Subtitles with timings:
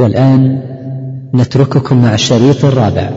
[0.00, 0.62] والآن
[1.34, 3.10] نترككم مع الشريط الرابع.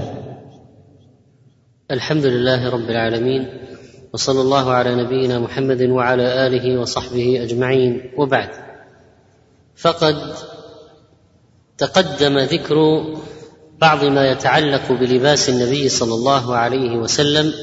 [1.92, 3.48] الحمد لله رب العالمين
[4.14, 8.12] وصلى الله على نبينا محمد وعلى آله وصحبه أجمعين.
[8.18, 8.50] وبعد
[9.76, 10.16] فقد
[11.78, 12.76] تقدم ذكر
[13.82, 17.54] بعض ما يتعلق بلباس النبي صلى الله عليه وسلم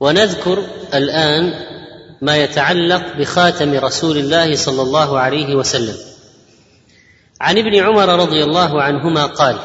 [0.00, 0.58] ونذكر
[0.94, 1.52] الآن
[2.22, 6.07] ما يتعلق بخاتم رسول الله صلى الله عليه وسلم.
[7.40, 9.56] عن ابن عمر رضي الله عنهما قال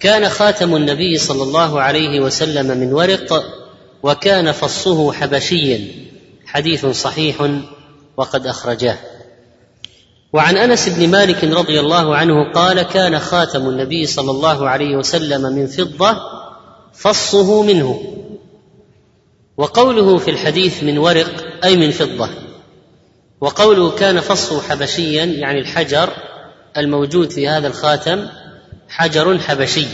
[0.00, 3.44] كان خاتم النبي صلى الله عليه وسلم من ورق
[4.02, 5.88] وكان فصه حبشيا.
[6.46, 7.50] حديث صحيح
[8.16, 8.96] وقد أخرجاه.
[10.32, 15.42] وعن أنس بن مالك رضي الله عنه قال كان خاتم النبي صلى الله عليه وسلم
[15.42, 16.16] من فضة
[16.94, 18.02] فصه منه.
[19.56, 22.28] وقوله في الحديث من ورق أي من فضة.
[23.40, 26.10] وقوله كان فصه حبشيا يعني الحجر
[26.80, 28.28] الموجود في هذا الخاتم
[28.88, 29.86] حجر حبشي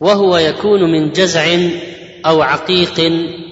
[0.00, 1.58] وهو يكون من جزع
[2.26, 3.00] أو عقيق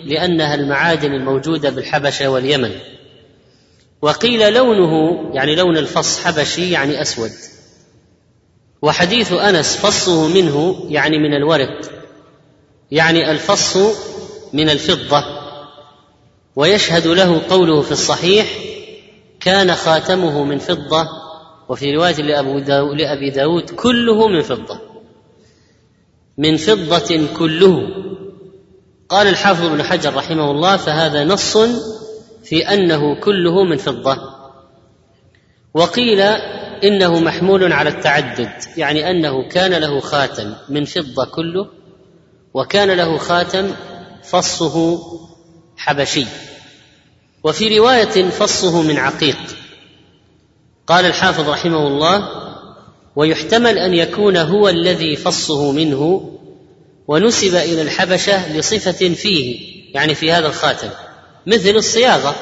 [0.04, 2.70] لأنها المعادن الموجودة بالحبشة واليمن.
[4.02, 7.30] وقيل لونه يعني لون الفص حبشي يعني أسود.
[8.82, 11.90] وحديث أنس فصه منه يعني من الورق
[12.90, 13.76] يعني الفص
[14.52, 15.24] من الفضة.
[16.56, 18.46] ويشهد له قوله في الصحيح
[19.40, 21.25] كان خاتمه من فضة
[21.68, 21.92] وفي
[22.60, 24.80] داو لأبي داود كله من فضة.
[26.38, 27.88] من فضة كله.
[29.08, 31.58] قال الحافظ ابن حجر رحمه الله فهذا نص
[32.44, 34.18] في أنه كله من فضة.
[35.74, 36.20] وقيل
[36.84, 41.68] إنه محمول على التعدد يعني أنه كان له خاتم من فضة كله
[42.54, 43.70] وكان له خاتم
[44.22, 44.98] فصه
[45.76, 46.26] حبشي.
[47.44, 49.36] وفي رواية فصه من عقيق.
[50.86, 52.28] قال الحافظ رحمه الله
[53.16, 56.32] ويحتمل أن يكون هو الذي فصه منه
[57.08, 60.88] ونسب إلى الحبشة لصفة فيه يعني في هذا الخاتم
[61.46, 62.34] مثل الصياغة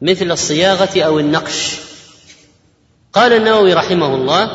[0.00, 1.76] مثل الصياغة أو النقش.
[3.12, 4.50] قال النووي رحمه الله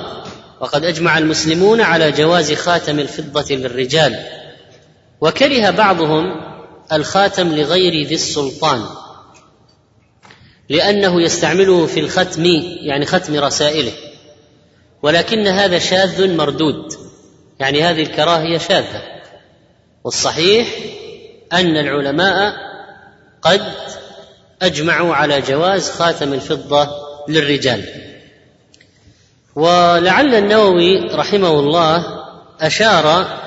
[0.60, 4.20] وقد أجمع المسلمون على جواز خاتم الفضة للرجال
[5.22, 6.24] وكره بعضهم
[6.94, 8.86] الخاتم لغير ذي السلطان.
[10.72, 12.46] لأنه يستعمله في الختم
[12.82, 13.92] يعني ختم رسائله.
[15.02, 16.94] ولكن هذا شاذ مردود.
[17.60, 19.02] يعني هذه الكراهية شاذة.
[20.04, 20.68] والصحيح
[21.54, 22.54] أن العلماء
[23.42, 23.62] قد
[24.62, 26.88] أجمعوا على جواز خاتم الفضة
[27.28, 27.86] للرجال.
[29.56, 32.06] ولعل النووي رحمه الله
[32.62, 33.38] أشار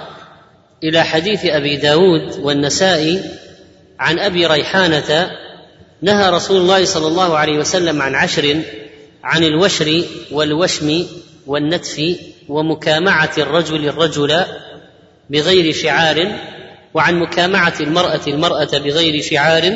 [0.82, 3.20] إلى حديث أبي داود والنسائي
[3.98, 5.30] عن أبي ريحانة
[6.04, 8.60] نهى رسول الله صلى الله عليه وسلم عن عشر
[9.24, 11.06] عن الوشر والوشم
[11.46, 12.02] والنتف
[12.48, 14.44] ومكامعة الرجل الرجل
[15.30, 16.32] بغير شعار
[16.94, 19.72] وعن مكامعة المرأة المرأة بغير شعار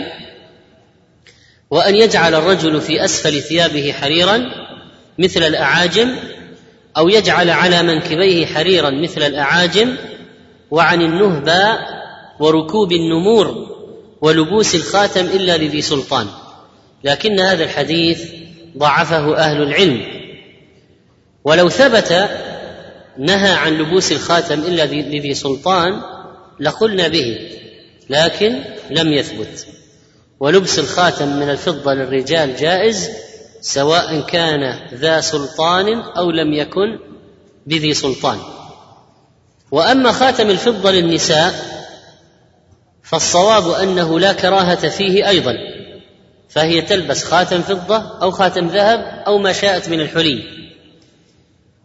[1.71, 4.41] وأن يجعل الرجل في أسفل ثيابه حريرا
[5.19, 6.17] مثل الأعاجم
[6.97, 9.97] أو يجعل على منكبيه حريرا مثل الأعاجم
[10.71, 11.79] وعن النهبى
[12.41, 13.78] وركوب النمور
[14.21, 16.27] ولبوس الخاتم إلا لذي سلطان.
[17.05, 18.23] لكن هذا الحديث
[18.79, 20.07] ضعفه أهل العلم.
[21.45, 22.29] ولو ثبت
[23.19, 26.03] نهى عن لبوس الخاتم إلا لذي سلطان
[26.61, 27.51] لقلنا به
[28.11, 29.67] لكن لم يثبت.
[30.41, 33.11] ولبس الخاتم من الفضة للرجال جائز
[33.61, 36.99] سواء كان ذا سلطان أو لم يكن
[37.67, 38.39] بذي سلطان.
[39.71, 41.78] وأما خاتم الفضة للنساء
[43.11, 45.55] فالصواب أنه لا كراهة فيه أيضا
[46.49, 50.43] فهي تلبس خاتم فضة أو خاتم ذهب أو ما شاءت من الحلي.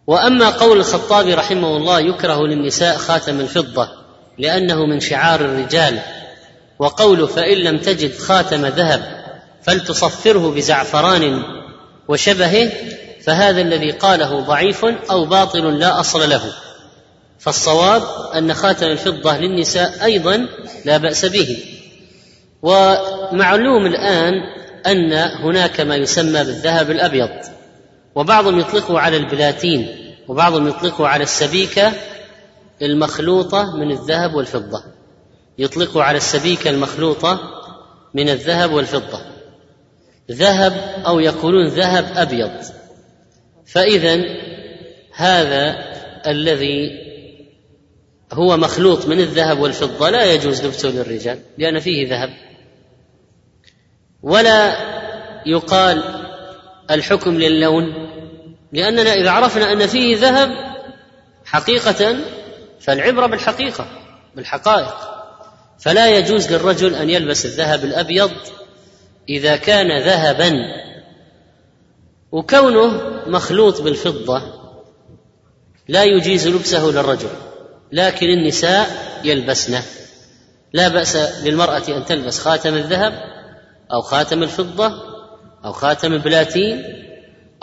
[0.08, 3.90] وأما قول الخطاب رحمه الله يكره للنساء خاتم الفضة
[4.38, 6.00] لأنه من شعار الرجال
[6.80, 9.24] وقول فإن لم تجد خاتم ذهب
[9.64, 11.44] فلتصفره بزعفران
[12.08, 12.72] وشبهه
[13.26, 16.54] فهذا الذي قاله ضعيف أو باطل لا أصل له.
[17.44, 18.04] فالصواب
[18.36, 20.48] أن خاتم الفضة للنساء أيضا
[20.86, 21.58] لا بأس به.
[22.62, 24.34] ومعلوم الآن
[24.88, 27.30] أن هناك ما يسمى بالذهب الأبيض
[28.16, 29.88] وبعضهم يطلقه على البلاتين
[30.28, 31.94] وبعضهم يطلقه على السبيكة
[32.82, 34.84] المخلوطة من الذهب والفضة.
[35.58, 37.40] يطلقه على السبيكة المخلوطة
[38.14, 39.22] من الذهب والفضة.
[40.32, 42.52] ذهب أو يقولون ذهب أبيض.
[43.66, 44.20] فاذا
[45.16, 45.76] هذا
[46.28, 47.03] الذي
[48.34, 52.30] هو مخلوط من الذهب والفضة لا يجوز لبسه للرجال لأن فيه ذهب.
[54.24, 54.76] ولا
[55.46, 56.04] يقال
[56.92, 57.84] الحكم للون
[58.72, 60.50] لأننا إذا عرفنا أن فيه ذهب
[61.46, 62.16] حقيقة
[62.80, 63.88] فالعبرة بالحقيقة
[64.36, 64.96] بالحقائق.
[65.80, 68.32] فلا يجوز للرجل أن يلبس الذهب الأبيض
[69.30, 70.54] إذا كان ذهبا.
[72.32, 74.42] وكونه مخلوط بالفضة
[75.88, 77.30] لا يجيز لبسه للرجل.
[77.94, 78.88] لكن النساء
[79.24, 79.84] يلبسنه
[80.74, 83.14] لا بأس للمراه أن تلبس خاتم الذهب
[83.94, 84.94] أو خاتم الفضة
[85.66, 86.84] أو خاتم البلاتين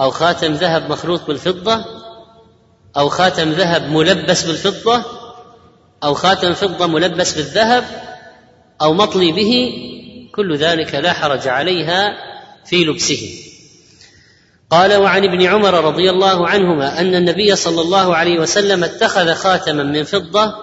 [0.00, 1.84] أو خاتم ذهب مخلوط بالفضة
[2.96, 5.04] أو خاتم ذهب ملبس بالفضة
[6.04, 7.84] أو خاتم فضة ملبس بالذهب
[8.82, 9.72] أو مطلي به.
[10.34, 12.12] كل ذلك لا حرج عليها
[12.64, 13.49] في لبسه.
[14.70, 19.82] قال وعن ابن عمر رضي الله عنهما أن النبي صلى الله عليه وسلم اتخذ خاتما
[19.82, 20.54] من فضة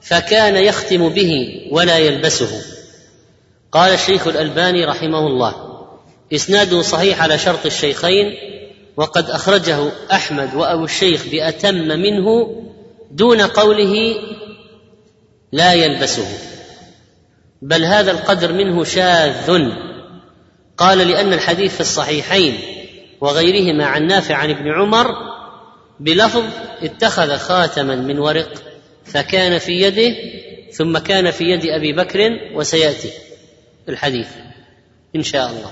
[0.00, 2.62] فكان يختم به ولا يلبسه.
[3.72, 5.54] قال الشيخ الألباني رحمه الله
[6.34, 8.34] إسناده صحيح على شرط الشيخين
[8.96, 9.78] وقد أخرجه
[10.12, 12.56] أحمد وأبو الشيخ بأتم منه
[13.10, 14.16] دون قوله
[15.52, 16.26] لا يلبسه.
[17.62, 19.70] بل هذا القدر منه شاذ.
[20.76, 22.75] قال لأن الحديث في الصحيحين
[23.20, 25.06] وغيرهما عن نافع عن ابن عمر
[26.00, 26.44] بلفظ
[26.82, 28.62] اتخذ خاتما من ورق
[29.04, 30.16] فكان في يده
[30.72, 33.10] ثم كان في يد أبي بكر وسيأتي
[33.88, 34.28] الحديث
[35.16, 35.70] إن شاء الله.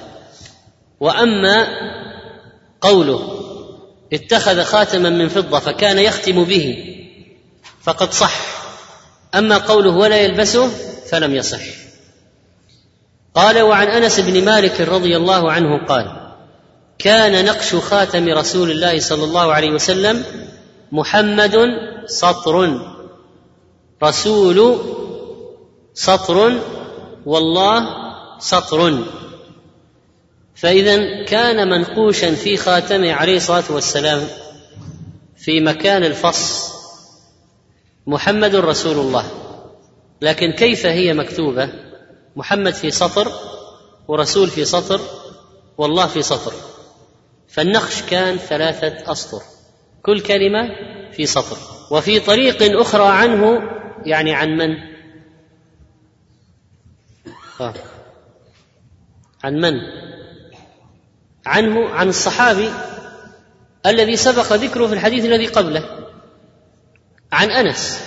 [1.00, 1.66] وأما
[2.80, 3.40] قوله
[4.12, 6.94] اتخذ خاتما من فضة فكان يختم به
[7.82, 8.40] فقد صح.
[9.34, 10.68] أما قوله ولا يلبسه
[11.10, 11.62] فلم يصح.
[13.34, 16.23] قال وعن أنس بن مالك رضي الله عنه قال
[16.98, 20.24] كان نقش خاتم رسول الله صلى الله عليه وسلم
[20.92, 21.56] محمد
[22.06, 22.80] سطر.
[24.02, 24.78] رسول
[25.94, 26.60] سطر
[27.26, 27.86] والله
[28.38, 28.98] سطر.
[30.54, 34.22] فإذا كان منقوشا في خاتمه عليه الصلاة والسلام
[35.36, 36.74] في مكان الفص.
[38.06, 39.24] محمد رسول الله.
[40.20, 41.68] لكن كيف هي مكتوبة؟
[42.36, 43.32] محمد في سطر
[44.08, 45.00] ورسول في سطر
[45.78, 46.52] والله في سطر.
[47.54, 49.42] فالنقش كان ثلاثة أسطر
[50.02, 50.68] كل كلمة
[51.12, 51.56] في سطر
[51.90, 53.62] وفي طريق أخرى عنه
[54.06, 54.76] يعني عن من؟
[57.60, 57.74] آه.
[59.44, 59.74] عن من؟
[61.46, 62.70] عنه عن الصحابي
[63.86, 66.08] الذي سبق ذكره في الحديث الذي قبله
[67.32, 68.00] عن أنس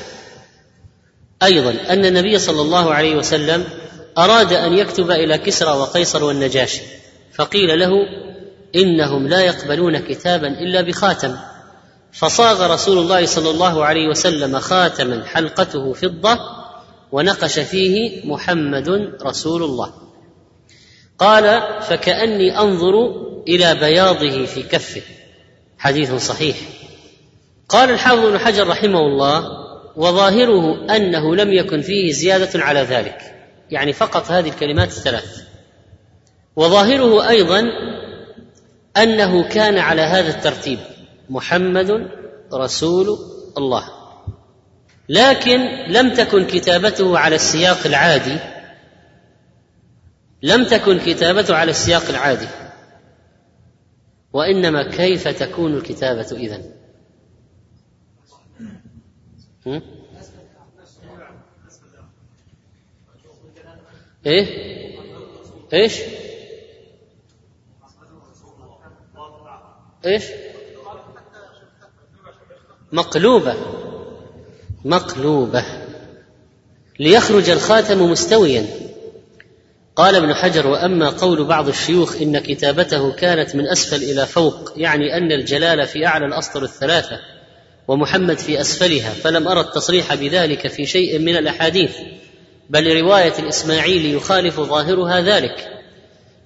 [1.43, 3.63] أيضا أن النبي صلى الله عليه وسلم
[4.17, 6.81] أراد أن يكتب إلى كسرى وقيصر والنجاشي
[7.33, 7.91] فقيل له
[8.75, 11.35] إنهم لا يقبلون كتابا إلا بخاتم.
[12.11, 16.39] فصاغ رسول الله صلى الله عليه وسلم خاتما حلقته فضة
[17.11, 19.93] ونقش فيه محمد رسول الله.
[21.19, 22.93] قال فكأني أنظر
[23.47, 25.01] إلى بياضه في كفه.
[25.77, 26.57] حديث صحيح.
[27.69, 29.43] قال الحافظ ابن حجر رحمه الله
[29.95, 33.17] وظاهره أنه لم يكن فيه زيادة على ذلك.
[33.71, 35.41] يعني فقط هذه الكلمات الثلاث.
[36.55, 37.63] وظاهره أيضا
[39.03, 40.79] أنه كان على هذا الترتيب.
[41.29, 42.11] محمد
[42.53, 43.17] رسول
[43.57, 43.83] الله.
[45.09, 48.37] لكن لم تكن كتابته على السياق العادي.
[50.43, 52.47] لم تكن كتابته على السياق العادي.
[54.33, 56.73] وإنما كيف تكون الكتابة إذن؟
[64.25, 64.45] إيه؟
[65.73, 66.01] إيش؟
[70.07, 70.23] إيش؟
[72.91, 73.55] مقلوبة.
[74.85, 75.65] مقلوبة.
[76.99, 78.65] ليخرج الخاتم مستويا.
[79.95, 85.17] قال ابن حجر وأما قول بعض الشيوخ إن كتابته كانت من أسفل إلى فوق يعني
[85.17, 87.19] أن الجلال في أعلى الأسطر الثلاثة
[87.87, 91.97] ومحمد في أسفلها فلم أرى التصريح بذلك في شيء من الأحاديث
[92.69, 95.67] بل رواية الإسماعيلي يخالف ظاهرها ذلك.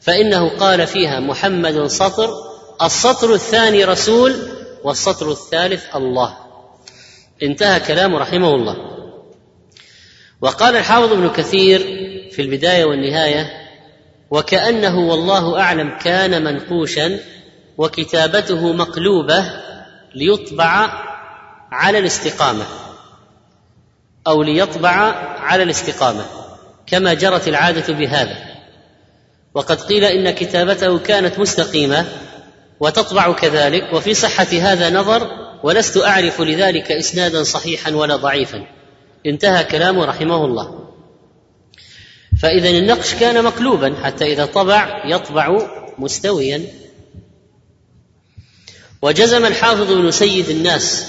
[0.01, 2.50] فإنه قال فيها محمد سطر
[2.83, 4.35] السطر الثاني رسول
[4.83, 6.37] والسطر الثالث الله.
[7.43, 8.75] انتهى كلامه رحمه الله.
[10.41, 11.79] وقال الحافظ ابن كثير
[12.31, 13.49] في البداية والنهاية
[14.31, 17.19] وكأنه والله أعلم كان منقوشا
[17.77, 19.45] وكتابته مقلوبة
[20.15, 20.89] ليطبع
[21.71, 22.65] على الاستقامة
[24.27, 24.91] أو ليطبع
[25.39, 26.25] على الاستقامة
[26.87, 28.37] كما جرت العادة بهذا.
[29.53, 32.05] وقد قيل إن كتابته كانت مستقيمة
[32.81, 35.27] وتطبع كذلك وفي صحة هذا نظر
[35.63, 38.67] ولست أعرف لذلك إسنادا صحيحا ولا ضعيفا.
[39.25, 40.89] انتهى كلامه رحمه الله.
[42.41, 45.57] فاذا النقش كان مقلوبا حتى إذا طبع يطبع
[45.97, 46.65] مستويا.
[49.01, 51.05] وجزم الحافظ بن سيد الناس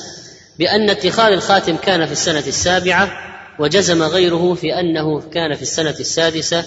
[0.58, 3.12] بأن اتخاذ الخاتم كان في السنة السابعة
[3.58, 6.64] وجزم غيره في أنه كان في السنة السادسة.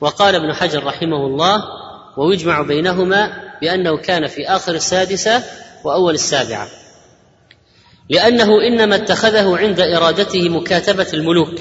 [0.00, 1.62] وقال ابن حجر رحمه الله
[2.16, 5.42] ويجمع بينهما بأنه كان في آخر السادسة
[5.84, 6.68] وأول السابعة
[8.10, 11.60] لأنه إنما اتخذه عند إرادته مكاتبة الملوك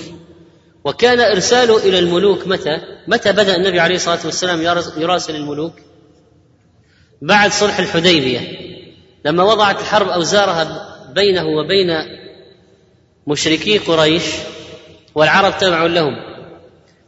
[0.84, 2.78] وكان إرساله إلى الملوك متى؟
[3.08, 4.62] متى بدأ النبي عليه الصلاة والسلام
[4.98, 5.74] يراسل الملوك؟
[7.22, 8.40] بعد صلح الحديبية
[9.26, 11.90] لما وضعت الحرب أوزارها بينه وبين
[13.28, 14.24] مشركي قريش
[15.16, 16.16] والعرب تبع لهم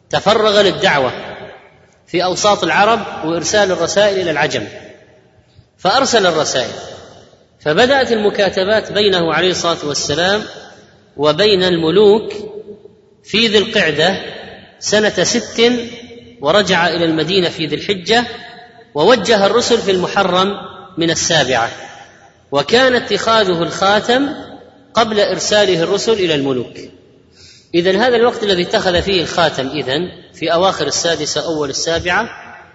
[0.10, 1.33] تفرغ للدعوة
[2.14, 4.64] في أوساط العرب وإرسال الرسائل إلى العجم.
[5.78, 6.72] فأرسل الرسائل.
[7.60, 10.42] فبدأت المكاتبات بينه عليه الصلاة والسلام
[11.18, 12.34] وبين الملوك
[13.24, 14.18] في ذي القعدة
[14.80, 15.72] سنة ست
[16.42, 18.24] ورجع إلى المدينة في ذي الحجة
[18.96, 20.54] ووجه الرسل في المحرم
[20.98, 21.70] من السابعة.
[22.52, 24.30] وكان اتخاذه الخاتم
[24.94, 26.74] قبل إرساله الرسل إلى الملوك.
[27.76, 32.30] إذا هذا الوقت الذي اتخذ فيه الخاتم إذن في أواخر السادسة أول السابعة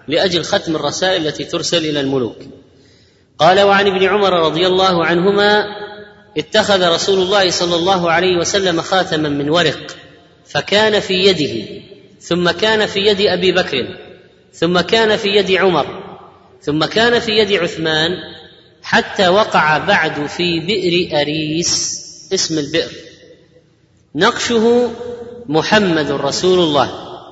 [0.07, 2.37] لأجل ختم الرسائل التي ترسل إلى الملوك.
[3.39, 5.65] قال وعن ابن عمر رضي الله عنهما
[6.37, 9.95] اتخذ رسول الله صلى الله عليه وسلم خاتما من ورق
[10.45, 11.81] فكان في يده
[12.19, 13.97] ثم كان في يد أبي بكر
[14.53, 16.03] ثم كان في يد عمر
[16.61, 18.11] ثم كان في يد عثمان
[18.83, 22.01] حتى وقع بعد في بئر أريس
[22.33, 23.08] اسم البئر.
[24.15, 24.91] نقشه
[25.45, 26.89] محمد رسول الله.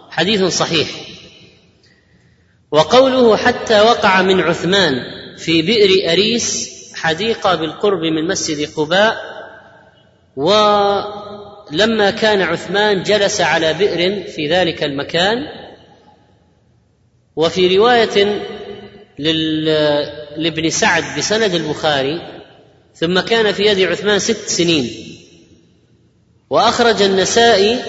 [0.09, 0.87] حديث صحيح.
[2.71, 4.93] وقوله حتى وقع من عثمان
[5.37, 9.17] في بئر أريس حديقه بالقرب من مسجد قباء
[10.35, 15.37] ولما كان عثمان جلس على بئر في ذلك المكان
[17.35, 18.41] وفي رواية
[20.37, 22.21] لابن سعد بسند البخاري
[22.95, 25.16] ثم كان في يد عثمان ست سنين.
[26.49, 27.79] وأخرج النسائي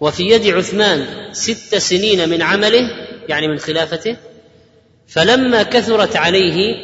[0.00, 2.90] وفي يد عثمان ست سنين من عمله
[3.28, 4.16] يعني من خلافته
[5.08, 6.74] فلما كثرت عليه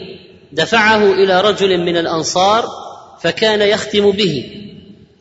[0.52, 2.68] دفعه إلى رجل من الأنصار
[3.22, 4.58] فكان يختم به.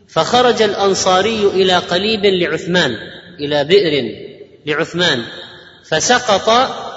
[0.08, 2.96] فخرج الأنصاري إلى قليب لعثمان
[3.40, 4.12] إلى بئر
[4.66, 5.24] لعثمان
[5.86, 6.50] فسقط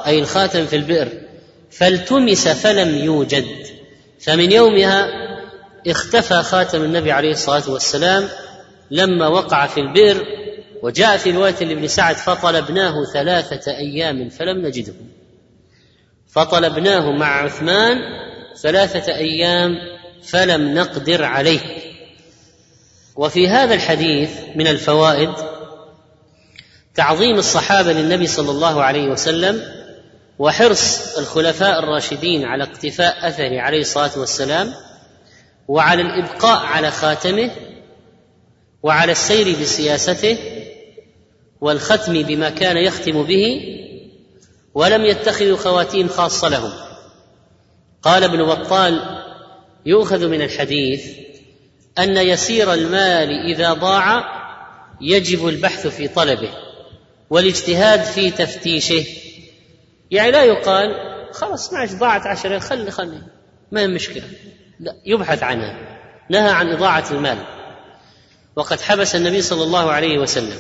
[0.07, 1.09] أي الخاتم في البئر
[1.71, 3.47] فالتمس فلم يوجد.
[4.21, 5.09] فمن يومها
[5.87, 8.29] اختفى خاتم النبي عليه الصلاة والسلام
[8.91, 10.27] لما وقع في البئر
[10.83, 14.95] وجاء في رواية لابن سعد فطلبناه ثلاثة أيام فلم نجده.
[16.29, 17.99] فطلبناه مع عثمان
[18.57, 19.71] ثلاثة أيام
[20.23, 21.61] فلم نقدر عليه.
[23.17, 25.31] وفي هذا الحديث من الفوائد
[26.95, 29.63] تعظيم الصحابة للنبي صلى الله عليه وسلم
[30.39, 34.75] وحرص الخلفاء الراشدين على اقتفاء أثره عليه الصلاة والسلام
[35.69, 37.51] وعلى الإبقاء على خاتمه
[38.85, 40.39] وعلى السير بسياسته
[41.61, 43.61] والختم بما كان يختم به
[44.75, 46.73] ولم يتخذوا خواتيم خاصة لهم.
[48.03, 49.21] قال ابن بطال
[49.87, 51.07] يؤخذ من الحديث
[51.99, 54.25] أن يسير المال إذا ضاع
[55.01, 56.51] يجب البحث في طلبه
[57.31, 59.05] والاجتهاد في تفتيشه.
[60.11, 60.95] يعني لا يقال
[61.33, 63.23] خلاص معش ضاعت عشرة خلي خلي
[63.73, 64.25] ما هي مشكلة.
[64.81, 65.99] لا يبحث عنها.
[66.31, 67.54] نهى عن إضاعة المال.
[68.57, 70.59] وقد حبس النبي صلى الله عليه وسلم.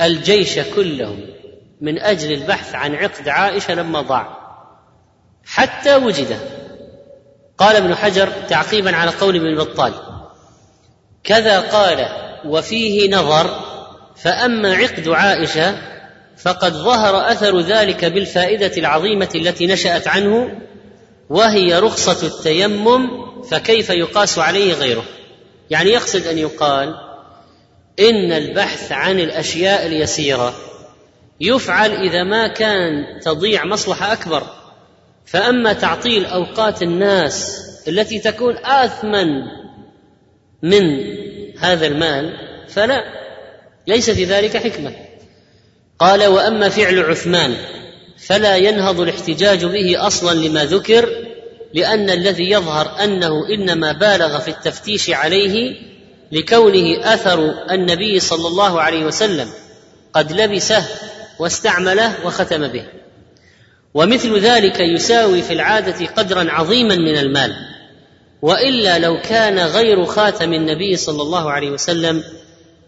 [0.00, 1.16] الجيش كله
[1.80, 4.38] من أجل البحث عن عقد عائشة لما ضاع.
[5.44, 6.40] حتى وجد.
[7.60, 9.92] قال ابن حجر تعقيبا على قول ابن بطال
[11.24, 12.06] كذا قال
[12.44, 13.60] وفيه نظر
[14.16, 15.76] فأما عقد عائشة
[16.36, 20.60] فقد ظهر أثر ذلك بالفائدة العظيمة التي نشأت عنه
[21.30, 23.08] وهي رخصة التيمم
[23.42, 25.04] فكيف يقاس عليه غيره؟
[25.70, 26.94] يعني يقصد أن يقال
[28.00, 30.54] إن البحث عن الأشياء اليسيرة
[31.40, 34.42] يفعل إذا ما كان تضيع مصلحة أكبر.
[35.26, 39.26] فأما تعطيل أوقات الناس التي تكون اثمن
[40.62, 41.00] من
[41.58, 42.36] هذا المال
[42.68, 43.04] فلا
[43.86, 44.92] ليس في ذلك حكمة.
[45.98, 47.54] قال وأما فعل عثمان
[48.18, 51.19] فلا ينهض الاحتجاج به أصلا لما ذكر
[51.74, 55.74] لأن الذي يظهر أنه إنما بالغ في التفتيش عليه
[56.32, 59.48] لكونه أثر النبي صلى الله عليه وسلم.
[60.12, 60.84] قد لبسه
[61.38, 62.84] واستعمله وختم به.
[63.94, 67.52] ومثل ذلك يساوي في العادة قدرا عظيما من المال.
[68.42, 72.24] وإلا لو كان غير خاتم النبي صلى الله عليه وسلم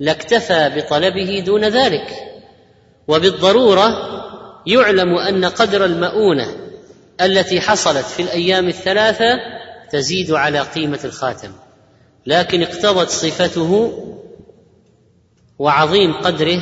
[0.00, 2.06] لاكتفى بطلبه دون ذلك.
[3.08, 4.12] وبالضرورة
[4.66, 6.61] يعلم أن قدر المؤونة
[7.22, 9.38] التي حصلت في الأيام الثلاثة
[9.90, 11.52] تزيد على قيمة الخاتم
[12.26, 13.98] لكن اقتضت صفته
[15.58, 16.58] وعظيم قدره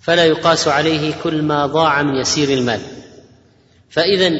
[0.00, 2.80] فلا يقاس عليه كل ما ضاع من يسير المال.
[3.90, 4.30] فإذا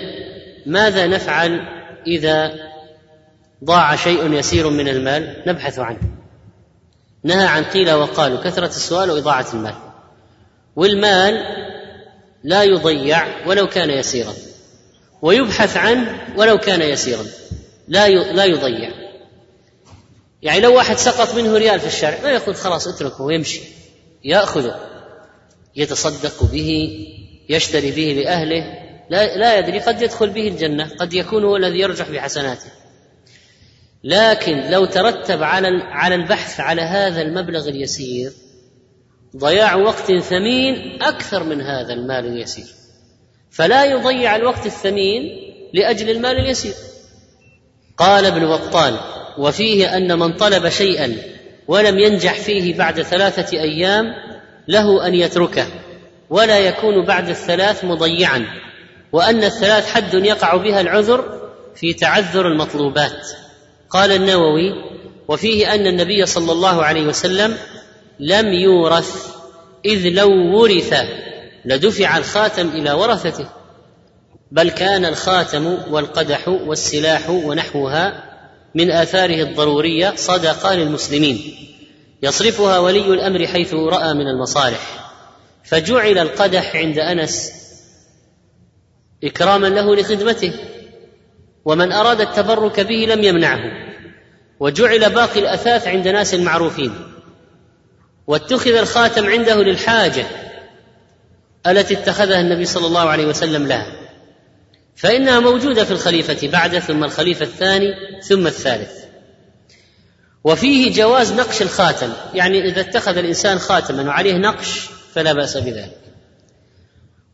[0.66, 1.60] ماذا نفعل
[2.06, 2.54] إذا
[3.64, 6.00] ضاع شيء يسير من المال؟ نبحث عنه.
[7.22, 9.74] نهى عن قيل وقالوا كثرة السؤال وإضاعة المال.
[10.76, 11.34] والمال
[12.44, 14.32] لا يضيع ولو كان يسيرا.
[15.22, 17.24] ويبحث عنه ولو كان يسيرا.
[17.88, 18.90] لا لا يضيع.
[20.42, 23.60] يعني لو واحد سقط منه ريال في الشارع ما يقول خلاص اتركه ويمشي.
[24.24, 24.80] يأخذه.
[25.76, 26.98] يتصدق به
[27.48, 28.64] يشتري به لأهله.
[29.10, 32.70] لا لا يدري قد يدخل به الجنة قد يكون هو الذي يرجح بحسناته.
[34.04, 38.32] لكن لو ترتب على على البحث على هذا المبلغ اليسير
[39.36, 42.85] ضياع وقت ثمين أكثر من هذا المال اليسير.
[43.56, 45.22] فلا يضيع الوقت الثمين
[45.72, 46.74] لأجل المال اليسير.
[47.96, 49.00] قال ابن بطال
[49.38, 51.16] وفيه أن من طلب شيئا
[51.68, 54.04] ولم ينجح فيه بعد ثلاثة أيام
[54.68, 55.66] له أن يتركه
[56.30, 58.46] ولا يكون بعد الثلاث مضيعا
[59.12, 63.28] وأن الثلاث حد يقع بها العذر في تعذر المطلوبات.
[63.90, 64.72] قال النووي
[65.28, 67.56] وفيه أن النبي صلى الله عليه وسلم
[68.20, 69.26] لم يورث
[69.84, 70.94] إذ لو ورث
[71.66, 73.46] لدفع الخاتم إلى ورثته
[74.52, 78.22] بل كان الخاتم والقدح والسلاح ونحوها
[78.74, 81.54] من آثاره الضرورية صدقة للمسلمين.
[82.22, 85.10] يصرفها ولي الأمر حيث رأى من المصالح.
[85.64, 87.52] فجعل القدح عند أنس
[89.24, 90.52] إكراما له لخدمته
[91.64, 93.60] ومن أراد التبرك به لم يمنعه.
[94.60, 96.94] وجعل باقي الأثاث عند ناس معروفين
[98.26, 100.26] واتخذ الخاتم عنده للحاجة
[101.66, 103.86] التي اتخذها النبي صلى الله عليه وسلم لها.
[104.96, 107.86] فإنها موجودة في الخليفة بعد ثم الخليفة الثاني
[108.28, 108.92] ثم الثالث.
[110.44, 112.12] وفيه جواز نقش الخاتم.
[112.34, 114.80] يعني إذا اتخذ الإنسان خاتما وعليه نقش
[115.14, 116.00] فلا بأس بذلك.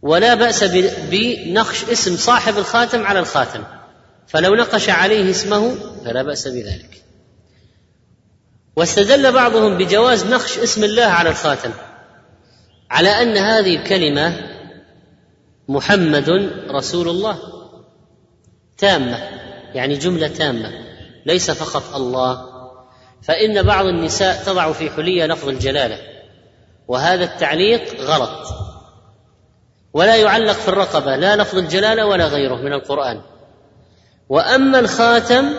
[0.02, 0.64] ولا بأس
[1.10, 3.64] بنقش اسم صاحب الخاتم على الخاتم.
[4.26, 7.02] فلو نقش عليه اسمه فلا بأس بذلك.
[8.76, 11.70] واستدل بعضهم بجواز نقش اسم الله على الخاتم.
[12.92, 14.36] على أن هذه الكلمة
[15.68, 17.38] محمد رسول الله.
[18.78, 19.18] تامة
[19.74, 20.72] يعني جملة تامة
[21.26, 22.46] ليس فقط الله.
[23.22, 25.98] فإن بعض النساء تضع في حلية لفظ الجلالة
[26.88, 28.48] وهذا التعليق غلط.
[29.92, 33.20] ولا يعلق في الرقبة لا لفظ الجلالة ولا غيره من القرآن.
[34.28, 35.52] وأما الخاتم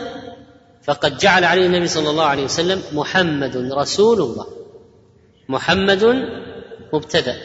[0.84, 4.48] فقد جعل عليه النبي صلى الله عليه وسلم محمد رسول الله.
[5.50, 6.04] محمد
[6.94, 7.38] مبتدأ.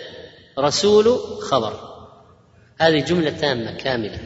[0.58, 1.72] رسول خبر.
[2.80, 4.18] هذه جملة تامة كاملة.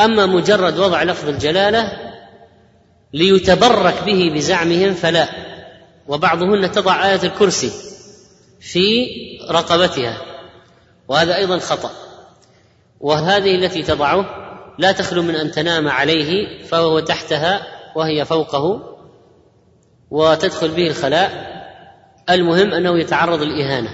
[0.00, 1.92] أما مجرد وضع لفظ الجلالة
[3.12, 5.28] ليتبرك به بزعمهم فلا.
[6.08, 7.70] وبعضهن تضع آية الكرسي
[8.60, 9.06] في
[9.50, 10.22] رقبتها.
[11.08, 11.90] وهذا أيضا خطأ.
[13.00, 14.26] وهذه التي تضعه
[14.78, 18.94] لا تخلو من أن تنام عليه فهو تحتها وهي فوقه
[20.10, 21.57] وتدخل به الخلاء
[22.30, 23.90] المهم أنه يتعرض للإهانة.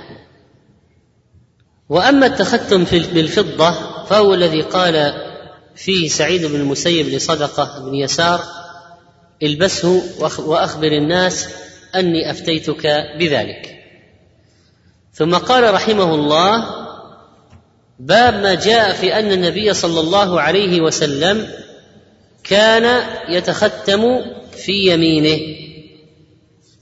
[1.88, 3.70] وأما التختم بالفضة
[4.04, 5.14] فهو الذي قال
[5.76, 8.40] فيه سعيد بن المسيب لصدقة بن يسار
[9.42, 10.02] البسه
[10.38, 11.48] وأخبر الناس
[11.94, 12.86] أني أفتيتك
[13.18, 13.70] بذلك.
[15.12, 16.64] ثم قال رحمه الله
[17.98, 21.48] باب ما جاء في أن النبي صلى الله عليه وسلم
[22.44, 24.20] كان يتختم
[24.56, 25.40] في يمينه.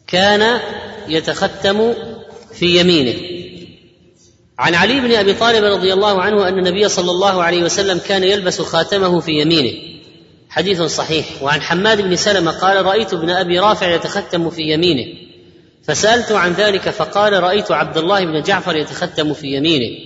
[0.06, 0.60] كان
[1.08, 1.94] يتختم
[2.54, 3.14] في يمينه.
[4.58, 8.24] عن علي بن أبي طالب رضي الله عنه أن النبي صلى الله عليه وسلم كان
[8.24, 9.72] يلبس خاتمه في يمينه.
[10.48, 11.26] حديث صحيح.
[11.42, 15.18] وعن حماد بن سلمة قال رأيت ابن أبي رافع يتختم في يمينه.
[15.84, 19.98] فسألت عن ذلك فقال رأيت عبد الله بن جعفر يتختم في يمينه.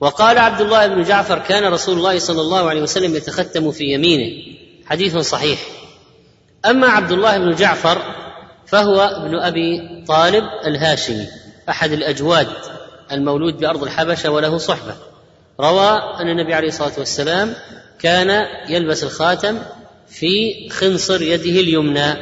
[0.00, 4.42] وقال عبد الله بن جعفر كان رسول الله صلى الله عليه وسلم يتختم في يمينه.
[4.86, 5.58] حديث صحيح.
[6.66, 8.02] أما عبد الله بن جعفر
[8.68, 11.26] فهو ابن أبي طالب الهاشمي
[11.68, 12.48] أحد الأجواد
[13.12, 14.96] المولود بأرض الحبشة وله صحبة.
[15.60, 15.88] روى
[16.20, 17.54] أن النبي عليه الصلاة والسلام
[17.98, 19.58] كان يلبس الخاتم
[20.08, 22.14] في خنصر يده اليمنى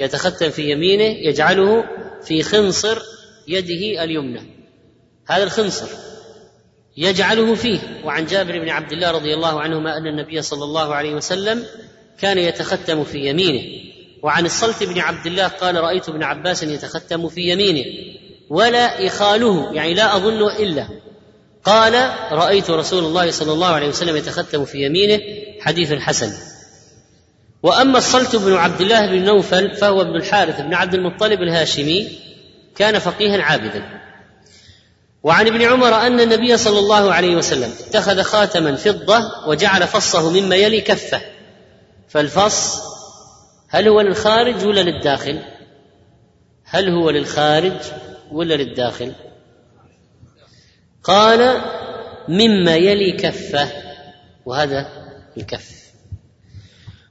[0.00, 1.84] يتختم في يمينه يجعله
[2.22, 3.02] في خنصر
[3.48, 4.40] يده اليمنى.
[5.26, 5.88] هذا الخنصر
[6.96, 7.78] يجعله فيه.
[8.04, 11.64] وعن جابر بن عبد الله رضي الله عنهما أن النبي صلى الله عليه وسلم
[12.20, 13.87] كان يتختم في يمينه.
[14.22, 17.84] وعن الصلت بن عبد الله قال رأيت ابن عباس يتختم في يمينه
[18.50, 20.88] ولا إخاله يعني لا أظن إلا.
[21.64, 25.20] قال رأيت رسول الله صلى الله عليه وسلم يتختم في يمينه
[25.60, 26.32] حديث حسن.
[27.62, 32.08] وأما الصلت بن عبد الله بن نوفل فهو ابن الحارث بن عبد المطلب الهاشمي
[32.76, 33.82] كان فقيها عابدا.
[35.22, 40.56] وعن ابن عمر أن النبي صلى الله عليه وسلم اتخذ خاتما فضة وجعل فصه مما
[40.56, 41.20] يلي كفه.
[42.08, 42.88] فالفص
[43.68, 45.42] هل هو للخارج ولا للداخل؟
[46.64, 47.76] هل هو للخارج
[48.32, 49.12] ولا للداخل؟
[51.04, 51.62] قال
[52.28, 53.68] مما يلي كفه
[54.46, 54.88] وهذا
[55.36, 55.78] الكف.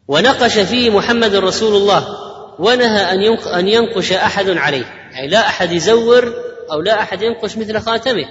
[0.08, 2.08] ونقش فيه محمد رسول الله
[2.60, 4.86] ونهى أن أن ينقش أحد عليه.
[5.12, 6.34] يعني لا أحد يزور
[6.72, 8.26] أو لا أحد ينقش مثل خاتمه.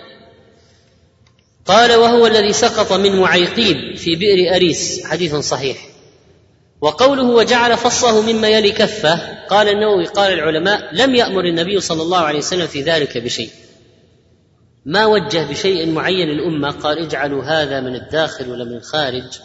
[1.67, 5.07] قال وهو الذي سقط من معيقيب في بئر أريس.
[5.07, 5.96] حديث صحيح.
[6.81, 12.19] وقوله وجعل فصه مما يلي كفه قال النووي قال العلماء لم يأمر النبي صلى الله
[12.19, 13.51] عليه وسلم في ذلك بشيء.
[14.87, 19.39] ما وجه بشيء معين الامه قال اجعلوا هذا من الداخل ولا من الخارج.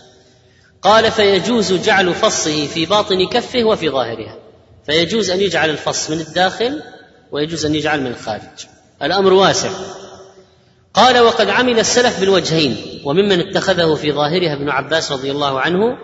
[0.82, 4.38] قال فيجوز جعل فصه في باطن كفه وفي ظاهرها.
[4.86, 6.82] فيجوز أن يجعل الفص من الداخل
[7.32, 8.65] ويجوز أن يجعل من الخارج.
[9.04, 9.70] الأمر واسع.
[10.94, 15.98] قال وقد عمل السلف بالوجهين وممن اتخذه في ظاهرها ابن عباس رضي الله عنه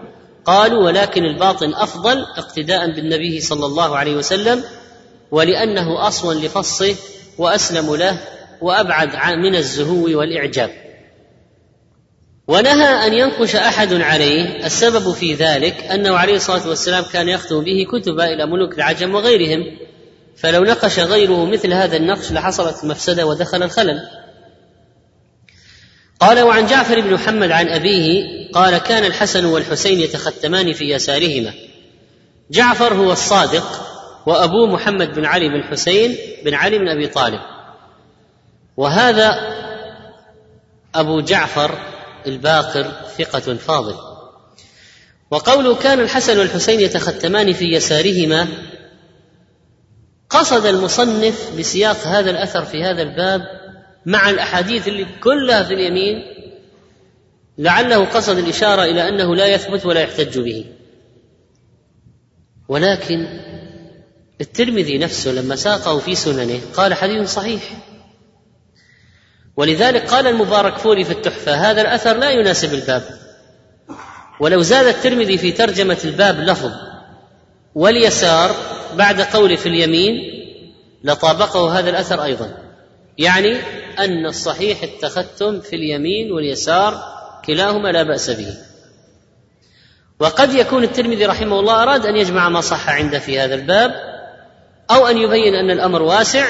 [0.47, 4.63] قالوا ولكن الباطن أفضل اقتداء بالنبي صلى الله عليه وسلم
[5.31, 6.95] ولأنه اصون لفصه
[7.37, 8.19] وأسلم له
[8.61, 10.69] وأبعد من الزهو والإعجاب.
[12.47, 17.85] ونهى أن ينقش أحد عليه السبب في ذلك أنه عليه الصلاة والسلام كان يختم به
[17.91, 19.77] كتب إلى ملوك العجم وغيرهم
[20.37, 23.99] فلو نقش غيره مثل هذا النقش لحصلت المفسده ودخل الخلل.
[26.19, 31.53] قال وعن جعفر بن محمد عن أبيه قال كان الحسن والحسين يتختمان في يسارهما.
[32.51, 33.87] جعفر هو الصادق
[34.25, 37.39] وابوه محمد بن علي بن حسين بن علي بن أبي طالب.
[38.77, 39.35] وهذا
[40.95, 41.77] أبو جعفر
[42.27, 43.95] الباقر ثقة فاضل.
[45.31, 48.47] وقوله كان الحسن والحسين يتختمان في يسارهما
[50.29, 53.41] قصد المصنف بسياق هذا الأثر في هذا الباب
[54.05, 56.36] مع الأحاديث اللي كلها في اليمين
[57.57, 60.65] لعله قصد الإشارة إلى أنه لا يثبت ولا يحتج به.
[62.67, 63.27] ولكن
[64.41, 67.63] الترمذي نفسه لما ساقه في سننه قال حديث صحيح.
[69.57, 73.03] ولذلك قال المبارك فوري في التحفة هذا الأثر لا يناسب الباب.
[74.39, 76.71] ولو زاد الترمذي في ترجمة الباب لفظ
[77.75, 78.55] واليسار
[78.95, 80.15] بعد قوله في اليمين
[81.03, 82.57] لطابقه هذا الأثر أيضا.
[83.17, 83.57] يعني
[83.99, 88.53] أن الصحيح التختم في اليمين واليسار كلاهما لا بأس به.
[90.19, 93.91] وقد يكون الترمذي رحمه الله أراد أن يجمع ما صح عنده في هذا الباب
[94.91, 96.45] أو أن يبين أن الأمر واسع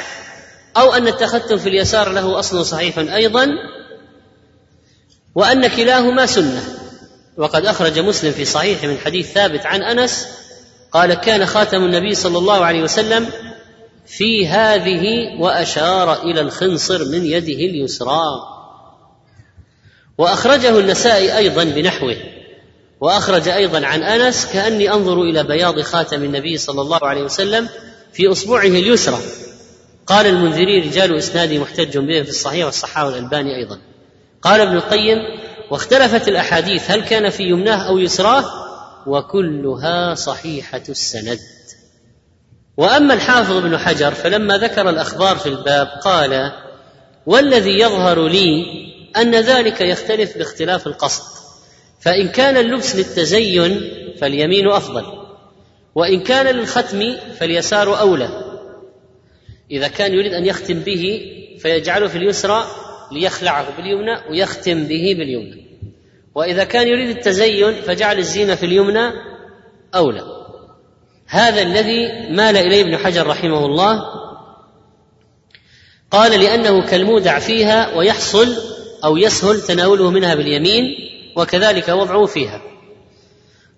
[0.78, 3.48] أو أن التختم في اليسار له أصل صحيح أيضا
[5.36, 6.64] وأن كلاهما سنة.
[7.38, 10.28] وقد أخرج مسلم في صحيح من حديث ثابت عن أنس
[10.92, 13.28] قال كان خاتم النبي صلى الله عليه وسلم
[14.08, 15.04] في هذه
[15.40, 18.57] وأشار إلى الخنصر من يده اليسرى.
[20.18, 22.16] وأخرجه النسائي أيضا بنحوه
[23.02, 27.70] وأخرج أيضا عن أنس كأني أنظر إلى بياض خاتم النبي صلى الله عليه وسلم
[28.14, 29.18] في اصبعه اليسرى.
[30.08, 33.80] قال المنذري رجال اسناده محتج به في الصحيح والصحاح الألباني أيضا.
[34.42, 35.18] قال ابن القيم
[35.72, 38.46] واختلفت الأحاديث هل كان في يمناه أو يسراه؟
[39.08, 41.40] وكلها صحيحة السند.
[42.78, 46.52] وأما الحافظ ابن حجر فلما ذكر الأخبار في الباب قال
[47.26, 48.66] والذي يظهر لي
[49.22, 51.24] أن ذلك يختلف باختلاف القصد.
[52.00, 53.82] فإن كان اللبس للتزين
[54.22, 55.06] فاليمين أفضل
[55.96, 58.30] وإن كان للختم فاليسار أولى.
[59.72, 61.22] إذا كان يريد أن يختم به
[61.60, 62.68] فيجعله في اليسرى
[63.12, 65.68] ليخلعه باليمنى ويختم به باليمنى.
[66.36, 69.12] وإذا كان يريد التزين فجعل الزينة في اليمنى
[69.96, 70.24] أولى.
[71.28, 74.04] هذا الذي مال إليه ابن حجر رحمه الله.
[76.12, 80.96] قال لأنه كالمودع فيها ويحصل أو يسهل تناوله منها باليمين
[81.36, 82.62] وكذلك وضعه فيها.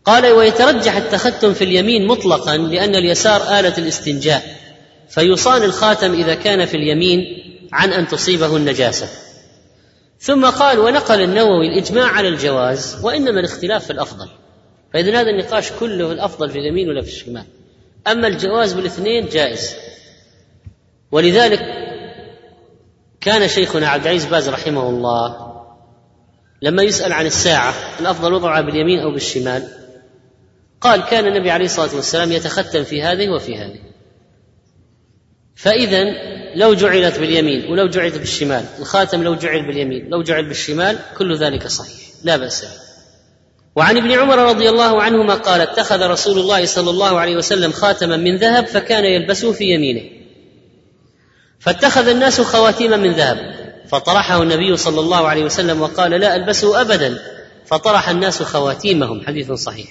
[0.05, 4.43] قال ويترجح التختم في اليمين مطلقا لأن اليسار آلة الاستنجاء
[5.09, 7.25] فيصان الخاتم إذا كان في اليمين
[7.73, 9.07] عن أن تصيبه النجاسة.
[10.19, 14.29] ثم قال ونقل النووي الإجماع على الجواز وإنما الاختلاف في الأفضل
[14.93, 17.45] فإذا هذا النقاش كله الأفضل في اليمين ولا في الشمال.
[18.07, 19.75] أما الجواز بالاثنين جائز
[21.11, 21.88] ولذلك
[23.21, 25.49] كان شيخنا عبد العزيز باز رحمه الله
[26.61, 29.67] لما يسأل عن الساعة الأفضل وضعها باليمين أو بالشمال
[30.81, 33.79] قال كان النبي عليه الصلاة والسلام يتختم في هذه وفي هذه.
[35.55, 36.03] فإذا
[36.55, 41.67] لو جعلت باليمين ولو جعلت بالشمال الخاتم لو جعل باليمين لو جعل بالشمال كل ذلك
[41.67, 42.65] صحيح لا بأس
[43.75, 48.17] وعن ابن عمر رضي الله عنهما قال اتخذ رسول الله صلى الله عليه وسلم خاتما
[48.17, 50.18] من ذهب فكان يلبسه في يمينه.
[51.59, 53.37] فاتخذ الناس خواتيم من ذهب.
[53.87, 57.19] فطرحه النبي صلى الله عليه وسلم وقال لا البسه ابدا.
[57.65, 59.89] فطرح الناس خواتيمهم حديث صحيح.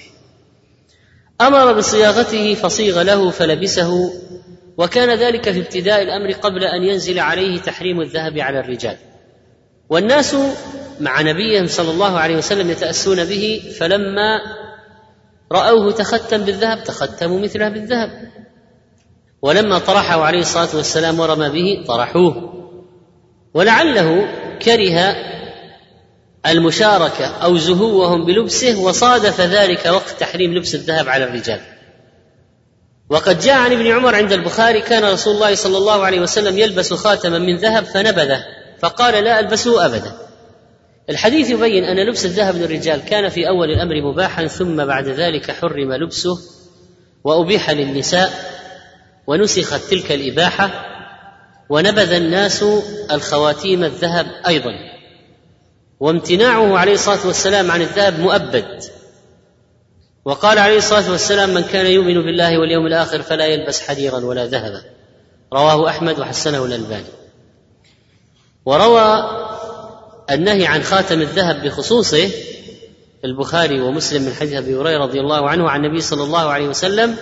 [1.41, 4.13] أمر بصياغته فصيغ له فلبسه
[4.77, 8.97] وكان ذلك في ابتداء الأمر قبل أن ينزل عليه تحريم الذهب على الرجال.
[9.89, 10.35] والناس
[10.99, 14.39] مع نبيهم صلى الله عليه وسلم يتأسون به فلما
[15.51, 18.09] رأوه تختم بالذهب تختموا مثله بالذهب.
[19.41, 22.53] ولما طرحه عليه الصلاة والسلام ورمى به طرحوه.
[23.53, 24.27] ولعله
[24.61, 25.15] كره
[26.47, 31.59] المشاركة أو زهوهم بلبسه وصادف ذلك وقت تحريم لبس الذهب على الرجال.
[33.09, 36.93] وقد جاء عن ابن عمر عند البخاري كان رسول الله صلى الله عليه وسلم يلبس
[36.93, 38.43] خاتما من ذهب فنبذه
[38.79, 40.11] فقال لا ألبسه أبدا.
[41.09, 45.93] الحديث يبين أن لبس الذهب للرجال كان في أول الأمر مباحا ثم بعد ذلك حرم
[45.93, 46.37] لبسه
[47.23, 48.59] وأبيح للنساء.
[49.29, 50.85] ونسخت تلك الإباحة
[51.69, 52.65] ونبذ الناس
[53.11, 54.71] الخواتيم الذهب أيضا.
[55.99, 58.83] وامتناعه عليه الصلاة والسلام عن الذهب مؤبد.
[60.25, 64.81] وقال عليه الصلاة والسلام من كان يؤمن بالله واليوم الآخر فلا يلبس حريرا ولا ذهبا.
[65.53, 67.13] رواه أحمد وحسنه الألباني.
[68.65, 69.29] وروى
[70.31, 72.29] النهي عن خاتم الذهب بخصوصه
[73.25, 77.15] البخاري ومسلم من حديث أبي هريرة رضي الله عنه عن النبي صلى الله عليه وسلم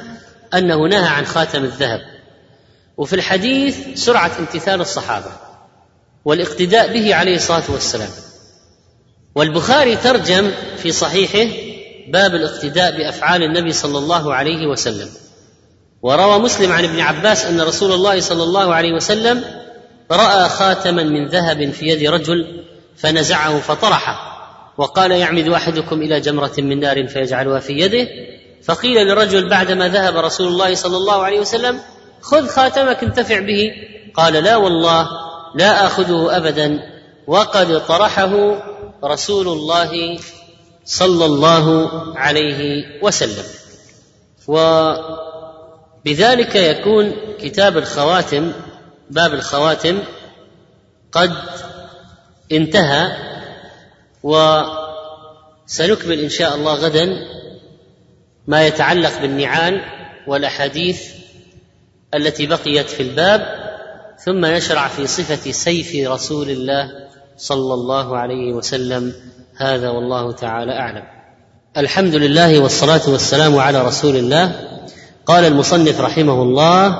[0.53, 2.01] أنه نهى عن خاتم الذهب.
[2.97, 5.31] وفي الحديث سرعة امتثال الصحابة
[6.25, 8.09] والاقتداء به عليه الصلاة والسلام.
[9.35, 11.55] والبخاري ترجم في صحيحه
[12.07, 15.09] باب الاقتداء بأفعال النبي صلى الله عليه وسلم.
[16.01, 19.43] وروى مسلم عن ابن عباس أن رسول الله صلى الله عليه وسلم
[20.11, 22.63] رأى خاتما من ذهب في يد رجل
[22.97, 24.37] فنزعه فطرحه.
[24.77, 28.07] وقال يعمد أحدكم إلى جمرة من نار فيجعلها في يده.
[28.63, 31.79] فقيل للرجل بعدما ذهب رسول الله صلى الله عليه وسلم
[32.21, 33.71] خذ خاتمك انتفع به.
[34.15, 35.09] قال لا والله
[35.55, 36.79] لا آخذه ابدا.
[37.27, 38.63] وقد طرحه
[39.03, 40.19] رسول الله
[40.85, 43.43] صلى الله عليه وسلم.
[44.47, 44.95] وبذلك
[46.55, 48.51] يكون كتاب الخواتم
[49.09, 49.99] باب الخواتم
[51.11, 51.33] قد
[52.51, 53.11] انتهى.
[54.23, 57.36] وسنكمل إن شاء الله غدا.
[58.47, 59.81] ما يتعلق بالنعال
[60.27, 61.01] والأحاديث
[62.15, 63.41] التي بقيت في الباب
[64.25, 66.91] ثم نشرع في صفة سيف رسول الله
[67.37, 69.13] صلى الله عليه وسلم.
[69.57, 71.03] هذا والله تعالى أعلم.
[71.77, 74.51] الحمد لله والصلاة والسلام على رسول الله.
[75.25, 76.97] قال المصنف رحمه الله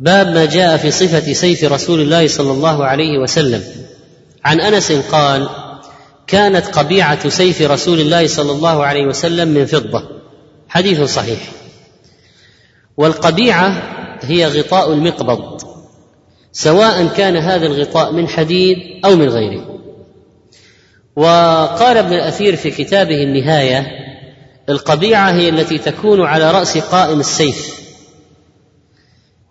[0.00, 3.64] باب ما جاء في صفة سيف رسول الله صلى الله عليه وسلم.
[4.44, 5.48] عن أنس قال
[6.26, 10.15] كانت قبيعة سيف رسول الله صلى الله عليه وسلم من فضة.
[10.76, 11.38] حديث صحيح.
[12.96, 13.82] والقبيعة
[14.22, 15.62] هي غطاء المقبض
[16.52, 19.80] سواء كان هذا الغطاء من حديد أو من غيره.
[21.16, 23.86] وقال ابن الأثير في كتابه النهاية
[24.68, 27.80] القبيعة هي التي تكون على رأس قائم السيف.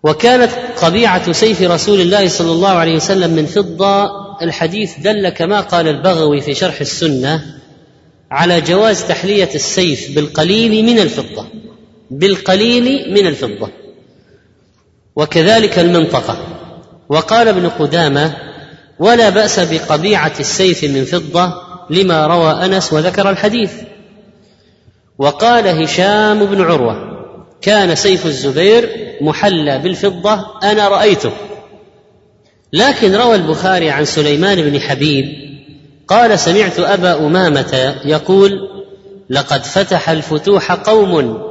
[0.02, 0.50] وكانت
[0.82, 4.10] قبيعة سيف رسول الله صلى الله عليه وسلم من فضة.
[4.42, 7.56] الحديث دل كما قال البغوي في شرح السنة
[8.30, 11.46] على جواز تحلية السيف بالقليل من الفضة.
[12.10, 13.70] بالقليل من الفضة.
[15.16, 16.38] وكذلك المنطقة.
[17.08, 18.36] وقال ابن قدامة
[18.98, 21.52] ولا بأس بقبيعة السيف من فضة
[21.90, 23.72] لما روى أنس وذكر الحديث
[25.18, 27.16] وقال هشام بن عروة
[27.62, 31.32] كان سيف الزبير محلى بالفضة أنا رأيته
[32.72, 35.45] لكن روى البخاري عن سليمان بن حبيب
[36.08, 38.52] قال سمعت أبا أمامة يقول
[39.30, 41.42] لقد فتح الفتوح قوم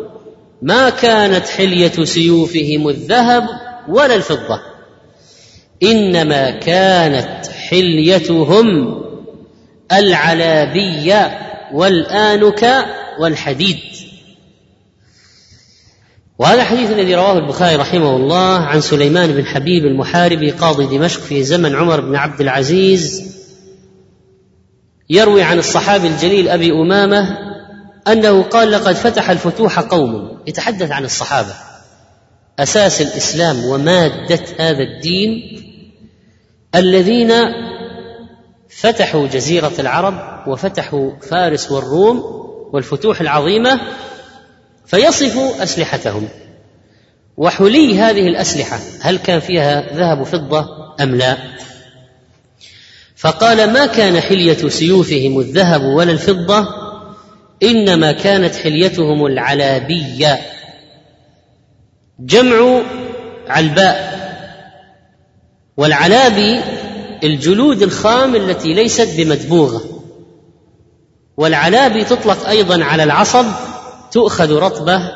[0.61, 3.47] ما كانت حلية سيوفهم الذهب
[3.87, 4.61] ولا الفضة.
[5.83, 9.01] إنما كانت حليتهم
[9.91, 11.39] العلابيه
[11.73, 12.85] والآنك
[13.19, 13.79] والحديد.
[16.39, 21.43] وهذا الحديث الذي رواه البخاري رحمه الله عن سليمان بن حبيب المحاربي قاضي دمشق في
[21.43, 23.34] زمن عمر بن عبد العزيز
[25.09, 27.37] يروي عن الصحابي الجليل أبي أمامة
[28.07, 30.39] أنه قال لقد فتح الفتوح قوم.
[30.47, 31.53] يتحدث عن الصحابة.
[32.59, 35.61] أساس الإسلام ومادة هذا الدين
[36.75, 37.31] الذين
[38.69, 42.23] فتحوا جزيرة العرب وفتحوا فارس والروم
[42.73, 43.81] والفتوح العظيمة
[44.85, 46.27] فيصفوا أسلحتهم.
[47.37, 50.65] وحلي هذه الأسلحة هل كان فيها ذهب فضه
[51.01, 51.37] أم لا؟
[53.25, 56.67] فقال ما كان حلية سيوفهم الذهب ولا الفضة
[57.63, 60.39] إنما كانت حليتهم العلابية.
[62.19, 62.81] جمع
[63.47, 64.15] علباء
[65.77, 66.61] والعلابي
[67.23, 69.81] الجلود الخام التي ليست بمدبوغة.
[71.37, 73.45] والعلابي تطلق أيضا على العصب
[74.11, 75.11] تؤخذ رطبة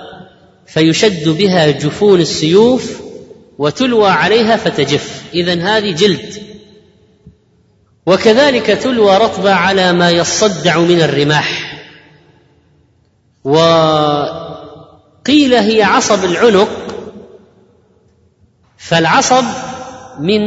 [0.68, 3.02] فيشد بها جفون السيوف
[3.58, 5.24] وتلوى عليها فتجف.
[5.34, 6.49] اذا هذه جلد.
[8.10, 11.80] وكذلك تلوى رطبه على ما يصدع من الرماح.
[13.44, 14.34] وقيل
[15.54, 16.70] هي عصب العنق
[18.78, 19.44] فالعصب
[20.20, 20.42] من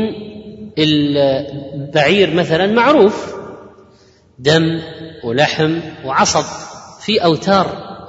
[0.78, 3.34] البعير مثلا معروف
[4.38, 4.82] دم
[5.24, 6.44] ولحم وعصب
[7.00, 7.66] في أوتار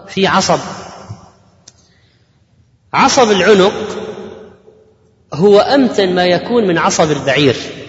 [0.08, 0.60] في عصب.
[2.94, 3.74] عصب العنق
[5.34, 7.83] هو أمتن ما يكون من عصب البعير.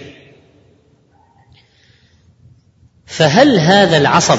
[3.06, 4.38] فهل هذا العصب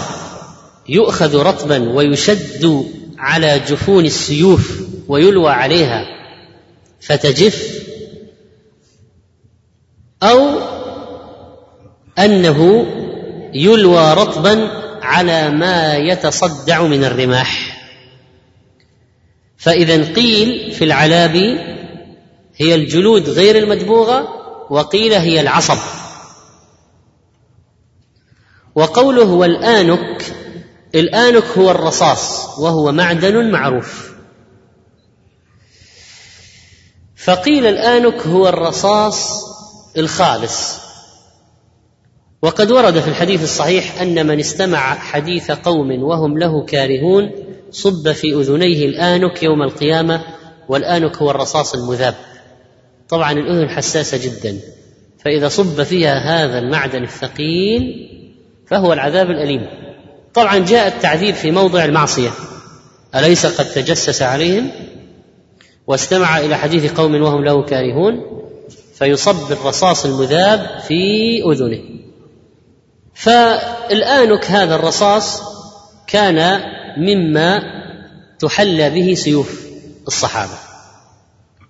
[0.89, 2.85] يؤخذ رطبا ويشد
[3.17, 6.05] على جفون السيوف ويلوى عليها
[6.99, 7.85] فتجف؟
[10.23, 10.59] أو
[12.19, 12.85] أنه
[13.53, 14.69] يلوى رطبا
[15.01, 17.75] على ما يتصدع من الرماح؟
[19.57, 21.59] فإذا قيل في العلابي
[22.57, 24.27] هي الجلود غير المدبوغة
[24.69, 25.77] وقيل هي العصب.
[28.75, 30.33] وقوله والآنك
[30.95, 34.11] الآنك هو الرصاص وهو معدن معروف.
[37.15, 39.45] فقيل الآنك هو الرصاص
[39.97, 40.85] الخالص.
[42.41, 47.31] وقد ورد في الحديث الصحيح أن من استمع حديث قوم وهم له كارهون
[47.71, 50.21] صب في أذنيه الآنك يوم القيامة
[50.69, 52.15] والآنك هو الرصاص المذاب.
[53.09, 54.59] طبعا الأذن حساسة جدا
[55.25, 58.14] فإذا صب فيها هذا المعدن الثقيل
[58.67, 59.67] فهو العذاب الأليم.
[60.33, 62.29] طبعا جاء التعذيب في موضع المعصية.
[63.15, 64.71] أليس قد تجسس عليهم؟
[65.87, 68.21] واستمع إلى حديث قوم وهم له كارهون
[68.95, 71.79] فيصب الرصاص المذاب في أذنه.
[73.13, 75.41] فالآنك هذا الرصاص
[76.07, 76.59] كان
[76.97, 77.61] مما
[78.39, 79.65] تحلى به سيوف
[80.07, 80.57] الصحابة.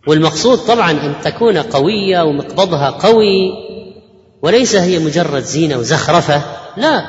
[0.08, 3.65] والمقصود طبعا أن تكون قوية ومقبضها قوي.
[4.46, 6.42] وليس هي مجرد زينة وزخرفة
[6.78, 7.08] لا.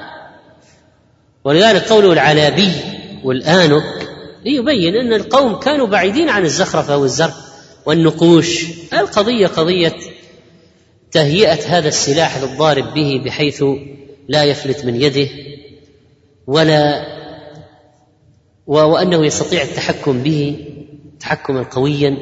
[1.45, 2.73] ولذلك قوله العلابي
[3.25, 4.09] والآنك
[4.45, 7.35] ليبين أن القوم كانوا بعيدين عن الزخرفة والزرق
[7.87, 8.65] والنقوش.
[8.93, 9.97] القضية قضية
[11.13, 13.65] تهيئة هذا السلاح للضارب به بحيث
[14.29, 15.29] لا يفلت من يده
[16.47, 17.07] ولا
[18.67, 20.67] وأنه يستطيع التحكم به
[21.21, 22.17] تحكما قويا.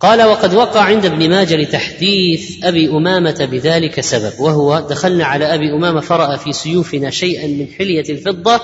[0.00, 5.72] قال وقد وقع عند ابن ماجه لتحديث أبي أمامة بذلك سبب وهو دخلنا على أبي
[5.72, 8.60] أمامة فرأى في سيوفنا شيئا من حلية الفضة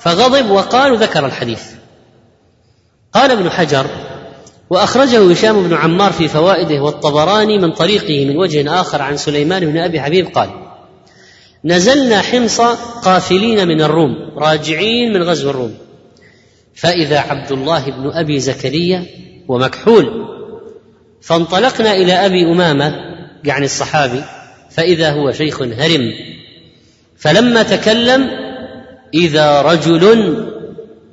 [0.00, 1.62] فغضب وقال وذكر الحديث.
[3.12, 3.86] قال ابن حجر
[4.70, 9.78] وأخرجه هشام بن عمار في فوائده والطبراني من طريقه من وجه آخر عن سليمان بن
[9.78, 10.50] أبي حبيب قال
[11.64, 12.60] نزلنا حمص
[13.04, 15.74] قافلين من الروم راجعين من غزو الروم
[16.74, 19.06] فإذا عبد الله بن أبي زكريا
[19.48, 20.35] ومكحول
[21.26, 22.94] فانطلقنا إلى أبي أمامة
[23.44, 24.22] يعني الصحابي
[24.70, 26.12] فإذا هو شيخ هرم.
[27.16, 28.30] فلما تكلم
[29.14, 30.04] إذا رجل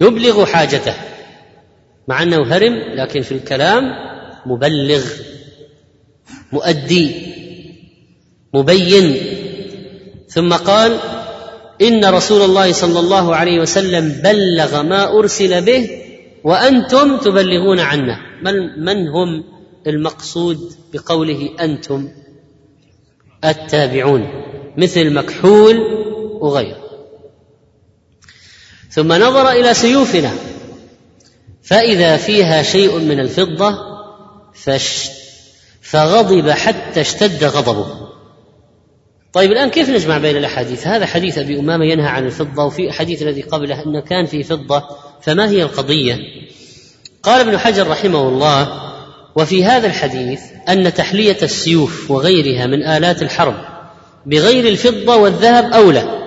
[0.02, 0.93] يبلغ حاجته
[2.08, 3.84] مع أنه هرم لكن في الكلام
[4.45, 5.04] مبلغ
[6.52, 7.12] مؤدي
[8.54, 9.17] مبين.
[10.28, 10.97] ثم قال
[11.82, 15.89] إن رسول الله صلى الله عليه وسلم بلغ ما أرسل به
[16.43, 18.19] وأنتم تبلغون عنه.
[18.43, 19.52] من, من هم؟
[19.88, 22.10] المقصود بقوله أنتم
[23.46, 24.28] التابعون
[24.78, 25.78] مثل مكحول
[26.41, 26.84] وغيره.
[28.89, 30.32] ثم نظر إلى سيوفنا
[31.63, 33.78] فإذا فيها شيء من الفضة
[34.54, 35.10] فش
[35.82, 38.04] فغضب حتى اشتد غضبه.
[39.34, 43.21] طيب الآن كيف نجمع بين الأحاديث؟ هذا حديث أبي أمامة ينهى عن الفضة وفي الحديث
[43.21, 44.84] الذي قبله انه كان في فضة
[45.21, 46.17] فما هي القضية؟
[47.23, 48.92] قال ابن حجر رحمه الله
[49.36, 53.56] وفي هذا الحديث أن تحلية السيوف وغيرها من آلات الحرب
[54.25, 56.23] بغير الفضة والذهب أولى.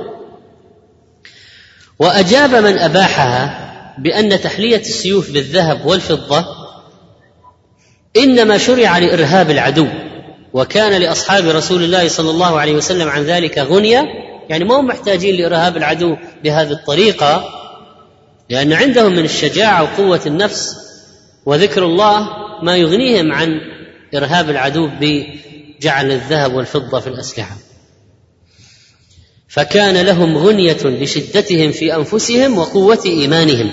[1.99, 3.67] وأجاب من أباحها
[3.99, 6.45] بأن تحلية السيوف بالذهب والفضة
[8.17, 9.87] إنما شرع لإرهاب العدو
[10.53, 14.05] وكان لأصحاب رسول الله صلى الله عليه وسلم عن ذلك غنيه
[14.49, 17.45] يعني ما هم محتاجين لإرهاب العدو بهذه الطريقة
[18.51, 20.77] لأن عندهم من الشجاعة وقوة النفس
[21.47, 22.29] وذكر الله
[22.63, 23.61] ما يغنيهم عن
[24.15, 27.57] إرهاب العدو بجعل الذهب والفضة في الأسلحة.
[29.49, 33.71] فكان لهم غنية لشدتهم في أنفسهم وقوة إيمانهم.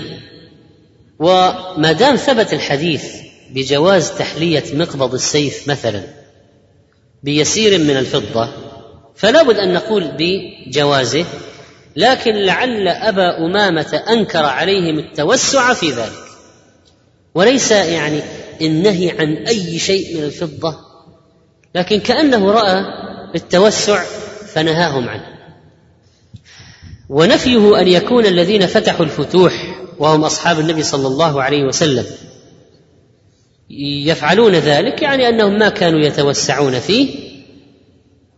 [1.18, 3.04] وما دام ثبت الحديث
[3.50, 6.02] بجواز تحلية مقبض السيف مثلا
[7.22, 8.48] بيسير من الفضة
[9.16, 11.26] فلا بد أن نقول بجوازه
[11.96, 16.24] لكن لعل أبا أمامة أنكر عليهم التوسع في ذلك.
[17.34, 18.22] وليس يعني
[18.62, 20.76] النهي عن أي شيء من الفضة
[21.74, 22.84] لكن كأنه رأى
[23.34, 24.04] التوسع
[24.54, 25.34] فنهاهم عنه.
[27.08, 29.52] ونفيه أن يكون الذين فتحوا الفتوح
[29.98, 32.04] وهم أصحاب النبي صلى الله عليه وسلم
[34.06, 37.34] يفعلون ذلك يعني أنهم ما كانوا يتوسعون فيه.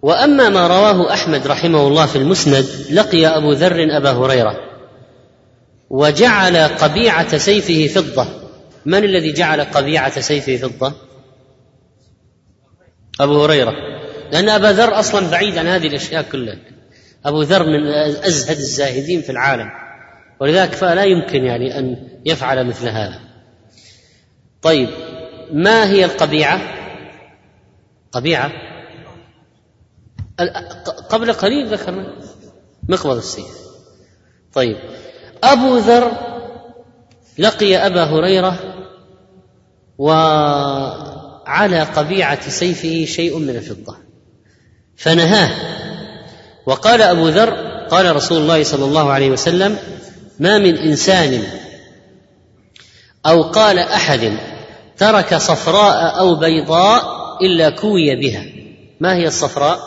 [0.03, 4.57] وأما ما رواه أحمد رحمه الله في المسند لقي أبو ذر أبا هريرة
[5.91, 8.46] وجعل قبيعة سيفه فضة.
[8.87, 10.95] من الذي جعل قبيعة سيفه فضة؟
[13.21, 13.73] أبو هريرة.
[14.33, 16.59] لأن أبا ذر أصلا بعيد عن هذه الأشياء كلها.
[17.25, 17.87] أبو ذر من
[18.25, 19.71] أزهد الزاهدين في العالم.
[20.41, 23.21] ولذلك فلا يمكن يعني أن يفعل مثل هذا.
[24.63, 24.89] طيب
[25.53, 26.61] ما هي القبيعة؟
[28.13, 28.53] قبيعة؟
[31.11, 32.17] قبل قليل ذكرنا
[32.89, 33.57] مقبض السيف.
[34.53, 34.77] طيب
[35.45, 36.13] أبو ذر
[37.39, 38.76] لقي أبا هريرة
[39.99, 43.97] وعلى قبيعة سيفه شيء من الفضة.
[44.97, 45.51] فنهاه.
[46.67, 47.51] وقال أبو ذر
[47.91, 49.79] قال رسول الله صلى الله عليه وسلم
[50.39, 51.43] ما من إنسان
[53.27, 54.33] أو قال أحد
[54.97, 58.45] ترك صفراء أو بيضاء إلا كوي بها.
[59.01, 59.81] ما هي الصفراء؟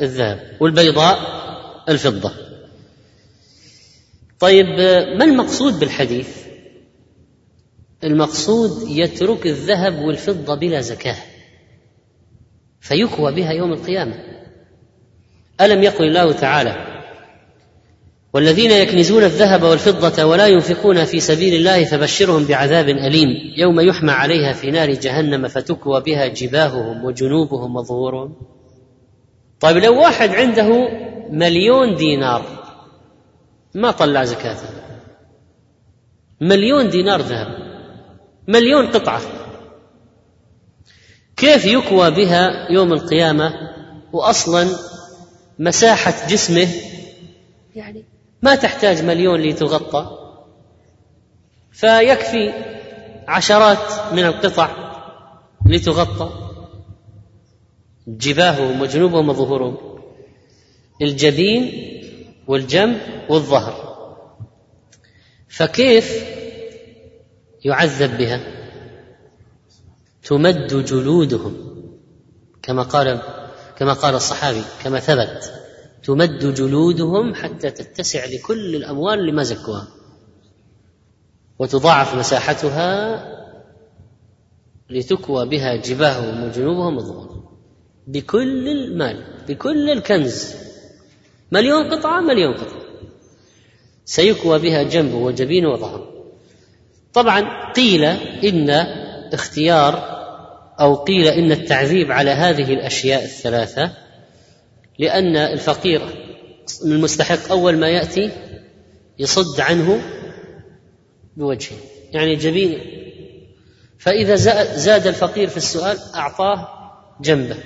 [0.00, 0.56] الذهب.
[0.60, 1.18] والبيضاء؟
[1.88, 2.32] الفضة.
[4.40, 4.66] طيب
[5.18, 6.28] ما المقصود بالحديث؟
[8.04, 11.16] المقصود يترك الذهب والفضة بلا زكاة
[12.80, 14.14] فيكوى بها يوم القيامة.
[15.60, 16.98] ألم يقل الله تعالى
[18.32, 24.52] والذين يكنزون الذهب والفضة ولا ينفقون في سبيل الله فبشرهم بعذاب أليم يوم يحمى عليها
[24.52, 28.36] في نار جهنم فتكوى بها جباههم وجنوبهم وظهورهم.
[29.60, 30.88] طيب لو واحد عنده
[31.30, 32.44] مليون دينار
[33.74, 34.68] ما طلع زكاته؟
[36.40, 37.67] مليون دينار ذهب.
[38.48, 39.20] مليون قطعة.
[41.36, 43.54] كيف يكوى بها يوم القيامة؟
[44.12, 44.68] وأصلا
[45.58, 46.68] مساحة جسمه
[47.76, 48.04] يعني
[48.42, 50.18] ما تحتاج مليون لتغطى.
[51.72, 52.52] فيكفي
[53.28, 54.70] عشرات من القطع
[55.66, 56.30] لتغطى.
[58.08, 59.76] جباههم وجنوبهم وظهورهم.
[61.02, 61.72] الجبين
[62.46, 63.88] والجنب والظهر.
[65.48, 66.37] فكيف
[67.64, 68.40] يعذب بها.
[70.22, 71.54] تمد جلودهم.
[72.62, 73.22] كما قال
[73.76, 75.52] كما قال الصحابي كما ثبت.
[76.04, 79.88] تمد جلودهم حتى تتسع لكل الأموال لما زكوها.
[81.58, 83.24] وتضاعف مساحتها
[84.90, 87.44] لتكوى بها جباههم وجنوبهم وظهورهم
[88.06, 90.54] بكل المال بكل الكنز.
[91.52, 92.82] مليون قطعة مليون قطعة.
[94.04, 96.17] سيكوى بها جنبه وجبينه وظهره
[97.18, 98.04] طبعا قيل
[98.44, 98.70] إن
[99.32, 100.18] اختيار
[100.80, 103.90] أو قيل إن التعذيب على هذه الأشياء الثلاثة
[104.98, 106.00] لأن الفقير
[106.84, 108.30] المستحق أول ما يأتي
[109.18, 110.00] يصد عنه
[111.36, 111.76] بوجهه
[112.12, 112.78] يعني جبين
[113.98, 114.36] فإذا
[114.76, 116.68] زاد الفقير في السؤال أعطاه
[117.20, 117.56] جنبه.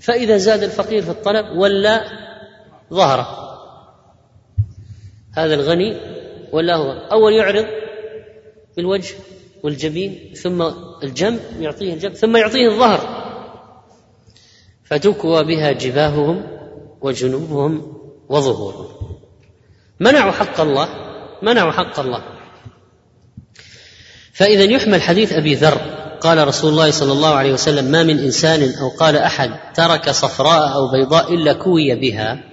[0.00, 2.04] فإذا زاد الفقير في الطلب ولا
[2.92, 3.28] ظهره.
[5.36, 5.96] هذا الغني
[6.52, 7.83] ولا هو؟ أول يعرض
[8.76, 9.14] بالوجه
[9.62, 10.62] والجبين ثم
[11.02, 13.24] الجنب يعطيه الجنب ثم يعطيه الظهر.
[14.84, 16.46] فتكوى بها جباههم
[17.00, 17.96] وجنوبهم
[18.28, 18.86] وظهورهم.
[20.00, 20.88] منعوا حق الله
[21.42, 22.24] منعوا حق الله.
[24.32, 25.78] فإذا يحمل حديث أبي ذر
[26.20, 30.74] قال رسول الله صلى الله عليه وسلم ما من إنسان أو قال أحد ترك صفراء
[30.74, 32.44] أو بيضاء إلا كوي بها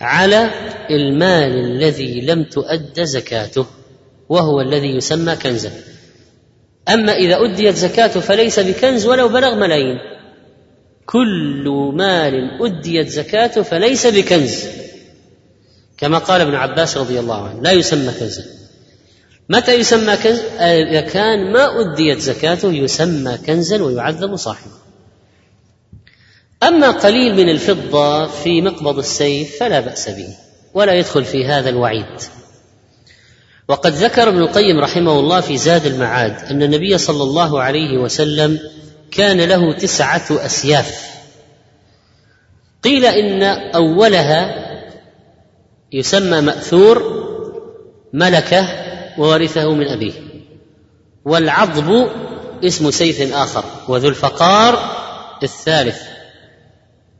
[0.00, 0.50] على
[0.90, 3.66] المال الذي لم تؤد زكاته.
[4.28, 5.72] وهو الذي يسمى كنزا.
[6.88, 9.98] أما إذا أديت زكاته فليس بكنز ولو بلغ ملايين.
[11.06, 14.64] كل مال أديت زكاته فليس بكنز.
[15.96, 18.44] كما قال ابن عباس رضي الله عنه لا يسمى كنزا
[19.48, 24.72] متى يسمى كنز؟ إذا كان ما أديت زكاته يسمى كنزا ويعذب صاحبه.
[26.62, 30.28] أما قليل من الفضة في مقبض السيف فلا بأس به
[30.74, 32.20] ولا يدخل في هذا الوعيد.
[33.72, 38.58] وقد ذكر ابن القيم رحمه الله في زاد المعاد أن النبي صلى الله عليه وسلم
[39.10, 41.10] كان له تسعة أسياف.
[42.84, 43.42] قيل إن
[43.74, 44.54] أولها
[45.92, 47.02] يسمى مأثور
[48.12, 48.68] ملكه
[49.18, 50.12] وورثه من أبيه.
[51.24, 52.08] والعضب
[52.64, 54.78] اسم سيف آخر وذو الفقار
[55.42, 56.02] الثالث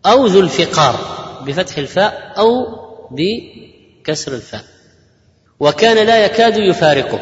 [0.06, 0.96] أو ذو الفقار
[1.46, 2.66] بفتح الفاء أو
[3.10, 4.71] بكسر الفاء.
[5.62, 7.20] وكان لا يكاد يفارقه.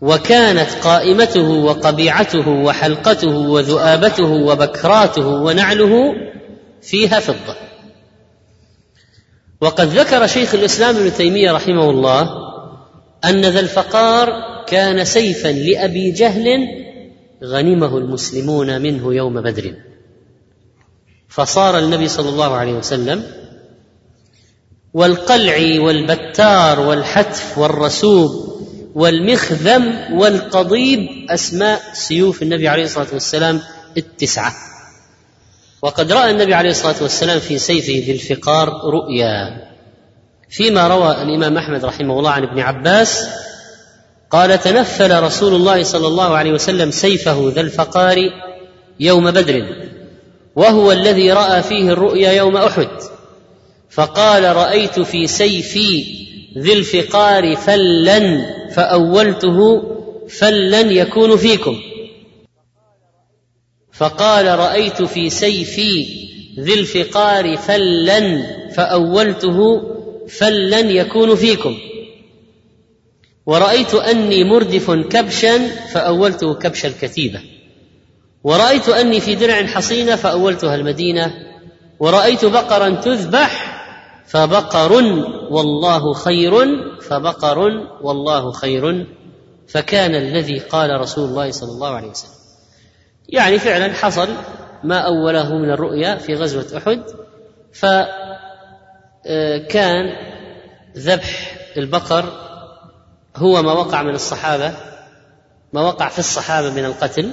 [0.00, 6.14] وكانت قائمته وقبيعته وحلقته وذؤابته وبكراته ونعله
[6.82, 7.56] فيها فضة.
[9.60, 12.30] وقد ذكر شيخ الإسلام ابن تيمية رحمه الله
[13.24, 14.32] أن ذا الفقار
[14.66, 16.46] كان سيفا لأبي جهل
[17.44, 19.74] غنمه المسلمون منه يوم بدر.
[21.28, 23.22] فصار النبي صلى الله عليه وسلم
[24.98, 28.30] والقلع والبتار والحتف والرسوب
[28.94, 33.60] والمخذم والقضيب أسماء سيوف النبي عليه الصلاة والسلام
[33.96, 34.52] التسعة.
[35.82, 39.68] وقد رأى النبي عليه الصلاة والسلام في سيفه ذي الفقار رؤيا.
[40.50, 43.28] فيما روى الإمام أحمد رحمه الله عن ابن عباس
[44.30, 48.16] قال تنفل رسول الله صلى الله عليه وسلم سيفه ذا الفقار
[49.00, 49.64] يوم بدر
[50.56, 53.17] وهو الذي رأى فيه الرؤيا يوم أحد.
[53.98, 56.04] فقال رأيت في سيفي
[56.58, 58.20] ذي الفقار فلا
[58.70, 59.82] فأولته
[60.28, 61.80] فلا يكون فيكم.
[63.92, 66.06] فقال رأيت في سيفي
[66.58, 68.42] ذي الفقار فلا
[68.74, 69.82] فأولته
[70.28, 71.78] فلا يكون فيكم.
[73.46, 77.40] ورأيت أني مردف كبشا فأولته كبش الكتيبة.
[78.44, 81.34] ورأيت أني في درع حصينة فأولتها المدينة.
[82.00, 83.67] ورأيت بقرا تذبح
[84.28, 84.92] فبقر
[85.50, 86.52] والله خير
[87.00, 87.58] فبقر
[88.02, 89.06] والله خير
[89.68, 92.30] فكان الذي قال رسول الله صلى الله عليه وسلم.
[93.28, 94.28] يعني فعلا حصل
[94.84, 97.02] ما أوله من الرؤيا في غزوة أحد
[99.24, 100.04] فكان
[100.96, 102.32] ذبح البقر
[103.36, 104.74] هو ما وقع من الصحابة
[105.72, 107.30] ما وقع في الصحابة من القتل.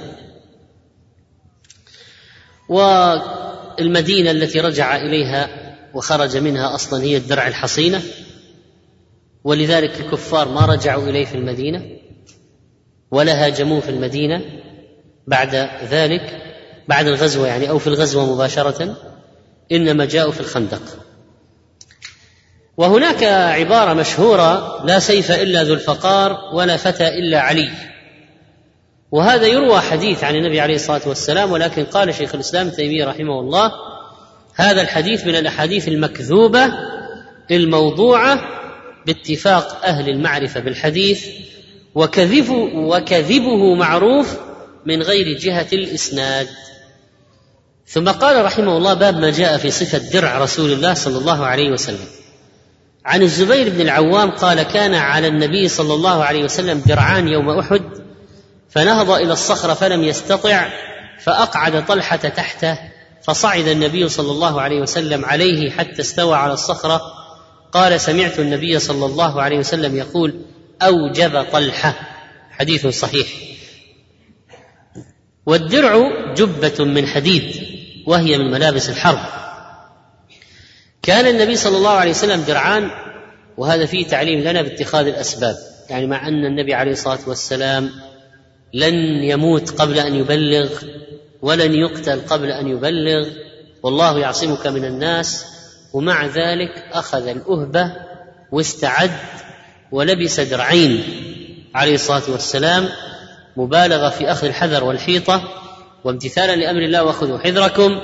[2.68, 5.65] والمدينة التي رجع إليها
[5.96, 8.02] وخرج منها أصلا هي الدرع الحصينة.
[9.44, 11.82] ولذلك الكفار ما رجعوا إليه في المدينة
[13.10, 14.42] ولا هاجموه في المدينة
[15.26, 15.54] بعد
[15.90, 16.42] ذلك
[16.88, 18.96] بعد الغزوة يعني أو في الغزوة مباشرة
[19.72, 20.82] إنما جاءوا في الخندق.
[22.76, 23.22] وهناك
[23.58, 27.70] عبارة مشهورة لا سيف إلا ذو الفقار ولا فتى إلا علي.
[29.10, 33.72] وهذا يروى حديث عن النبي عليه الصلاة والسلام ولكن قال شيخ الإسلام تيمية رحمه الله
[34.56, 36.72] هذا الحديث من الأحاديث المكذوبة
[37.50, 38.40] الموضوعه
[39.06, 41.26] باتفاق أهل المعرفة بالحديث
[41.94, 44.36] وكذب وكذبه معروف
[44.86, 46.48] من غير جهة الإسناد.
[47.86, 51.70] ثم قال رحمه الله باب ما جاء في صفة درع رسول الله صلى الله عليه
[51.70, 52.06] وسلم.
[53.04, 57.82] عن الزبير بن العوام قال كان على النبي صلى الله عليه وسلم درعان يوم أحد
[58.70, 60.68] فنهض إلى الصخرة فلم يستطع
[61.24, 62.78] فأقعد طلحة تحته
[63.26, 67.00] فصعد النبي صلى الله عليه وسلم عليه حتى استوى على الصخرة.
[67.72, 70.40] قال سمعت النبي صلى الله عليه وسلم يقول
[70.82, 71.94] أوجب طلحة.
[72.50, 73.26] حديث صحيح.
[75.46, 77.66] والدرع جبة من حديد
[78.06, 79.18] وهي من ملابس الحرب.
[81.02, 82.90] كان النبي صلى الله عليه وسلم درعان
[83.56, 85.56] وهذا فيه تعليم لنا باتخاذ الأسباب.
[85.90, 87.90] يعني مع أن النبي عليه الصلاة والسلام
[88.74, 90.70] لن يموت قبل أن يبلغ
[91.42, 93.28] ولن يقتل قبل أن يبلغ.
[93.82, 95.46] والله يعصمك من الناس.
[95.92, 97.92] ومع ذلك أخذ الأهبة
[98.52, 99.10] واستعد
[99.92, 101.04] ولبس درعين
[101.74, 102.88] عليه الصلاة والسلام
[103.56, 105.42] مبالغه في أخذ الحذر والحيطة.
[106.04, 108.00] وامتثالا لأمر الله واخذوا حذركم.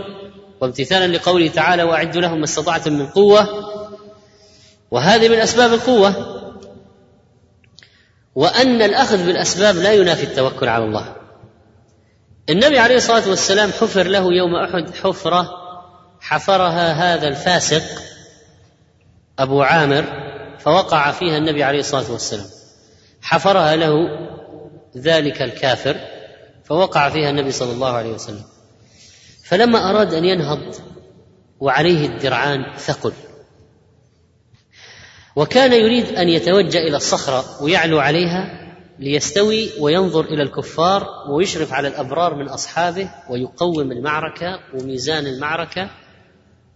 [0.61, 3.49] وامتثالا لقوله تعالى وأعدوا لهم ما استطعتم من قوة
[4.91, 6.39] وهذه من أسباب القوة.
[8.35, 11.22] وأن الأخذ بالأسباب لا ينافي التوكل على الله.
[12.51, 15.51] النبي عليه الصلاة والسلام حفر له يوم أحد حفرة
[16.20, 17.82] حفرها هذا الفاسق
[19.38, 20.05] أبو عامر
[20.59, 22.47] فوقع فيها النبي عليه الصلاة والسلام.
[23.22, 23.93] حفرها له
[24.97, 25.97] ذلك الكافر
[26.64, 28.45] فوقع فيها النبي صلى الله عليه وسلم.
[29.45, 30.74] فلما أراد أن ينهض
[31.61, 33.12] وعليه الدرعان ثقل.
[35.36, 38.61] وكان يريد أن يتوجه إلى الصخرة ويعلو عليها
[38.99, 45.90] ليستوي وينظر إلى الكفار ويشرف على الأبرار من أصحابه ويقوم المعركة وميزان المعركة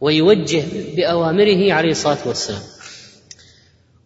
[0.01, 0.65] ويوجه
[0.97, 2.63] بأوامره عليه الصلاة والسلام.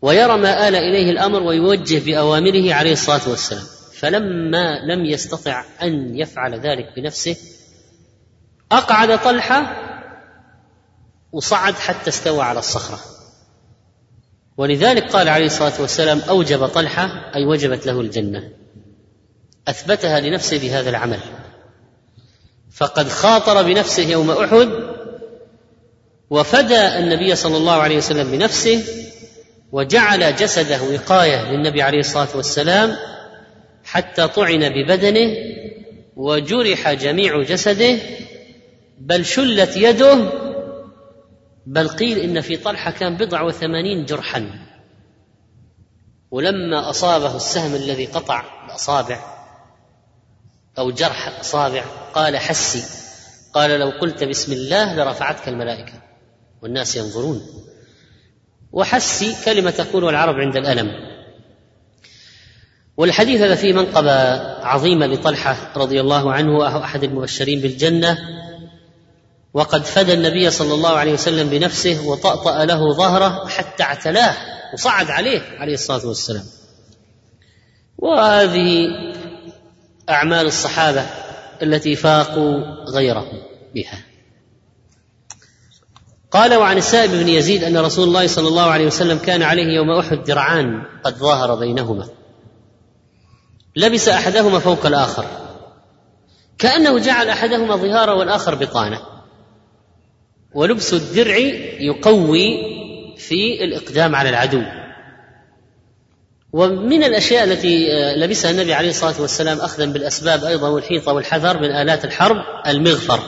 [0.02, 3.64] ويرى ما آل إليه الأمر ويوجه بأوامره عليه الصلاة والسلام.
[3.94, 7.36] فلما لم يستطع أن يفعل ذلك بنفسه
[8.72, 9.76] أقعد طلحة
[11.32, 13.19] وصعد حتى استوى على الصخرة.
[14.60, 18.50] ولذلك قال عليه الصلاة والسلام أوجب طلحة أي وجبت له الجنة.
[19.68, 21.18] أثبتها لنفسه بهذا العمل.
[22.72, 24.68] فقد خاطر بنفسه يوم أحد
[26.30, 28.82] وفدى النبي صلى الله عليه وسلم بنفسه
[29.72, 32.96] وجعل جسده وقاية للنبي عليه الصلاة والسلام
[33.84, 35.36] حتى طعن ببدنه
[36.16, 37.98] وجرح جميع جسده
[38.98, 40.39] بل شلت يده
[41.66, 44.50] بل قيل إن في طلحة كان بضع وثمانين جرحا.
[46.30, 49.18] ولما أصابه السهم الذي قطع الأصابع
[50.78, 51.84] أو جرح الأصابع
[52.14, 52.82] قال حسي
[53.52, 55.92] قال لو قلت بسم الله لرفعتك الملائكة
[56.62, 57.42] والناس ينظرون.
[58.72, 60.90] وحسي كلمة تقول العرب عند الألم.
[62.96, 64.12] والحديث هذا فيه منقبة
[64.64, 68.18] عظيمة لطلحة رضي الله عنه أحد المبشرين بالجنة.
[69.54, 74.34] وقد فدى النبي صلى الله عليه وسلم بنفسه وطأطأ له ظهره حتى اعتلاه
[74.74, 76.44] وصعد عليه عليه الصلاة والسلام.
[77.98, 78.88] وهذه
[80.08, 81.06] أعمال الصحابة
[81.62, 82.54] التي فاقوا
[82.88, 83.42] غيرهم
[83.74, 83.98] بها.
[86.30, 89.90] قال وعن السائب بن يزيد أن رسول الله صلى الله عليه وسلم كان عليه يوم
[89.90, 92.08] أحد درعان قد ظاهر بينهما.
[93.76, 95.26] لبس أحدهما فوق الآخر.
[96.58, 99.09] كأنه جعل أحدهما ظهارا والآخر بطانة.
[100.54, 101.36] ولبس الدرع
[101.80, 102.48] يقوي
[103.16, 104.62] في الإقدام على العدو.
[106.52, 107.86] ومن الأشياء التي
[108.16, 112.36] لبسها النبي عليه الصلاة والسلام اخذا بالأسباب أيضا والحيطة والحذر من آلات الحرب
[112.66, 113.20] المغفر.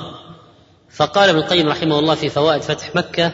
[0.90, 3.32] فقال ابن القيم رحمه الله في فوائد فتح مكة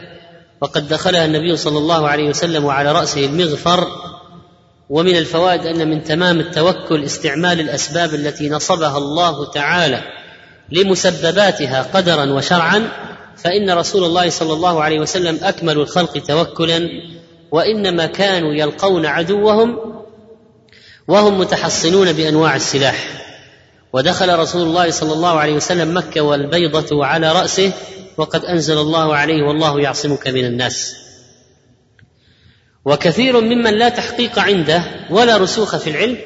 [0.61, 3.87] وقد دخلها النبي صلى الله عليه وسلم وعلى رأسه المغفر
[4.89, 10.01] ومن الفوائد أن من تمام التوكل استعمال الأسباب التي نصبها الله تعالى
[10.71, 12.91] لمسبباتها قدرا وشرعا
[13.43, 16.89] فإن رسول الله صلى الله عليه وسلم أكمل الخلق توكلا
[17.51, 19.79] وإنما كانوا يلقون عدوهم
[21.07, 23.25] وهم متحصنون بأنواع السلاح.
[23.93, 27.71] ودخل رسول الله صلى الله عليه وسلم مكة والبيضة على رأسه
[28.17, 30.95] وقد أنزل الله عليه والله يعصمك من الناس.
[32.85, 36.17] وكثير ممن لا تحقيق عنده ولا رسوخ في العلم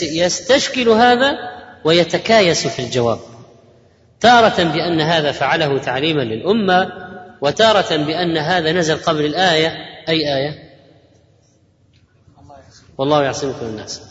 [0.00, 1.32] يستشكل هذا
[1.84, 3.31] ويتكايس في الجواب.
[4.22, 6.92] تارة بأن هذا فعله تعليما للأمة
[7.40, 9.68] وتارة بأن هذا نزل قبل الآية
[10.08, 10.72] أي آية؟
[12.98, 14.02] والله يعصمك من الناس.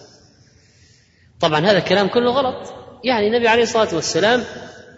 [1.39, 2.74] طبعا هذا الكلام كله غلط.
[3.03, 4.43] يعني النبي عليه الصلاة والسلام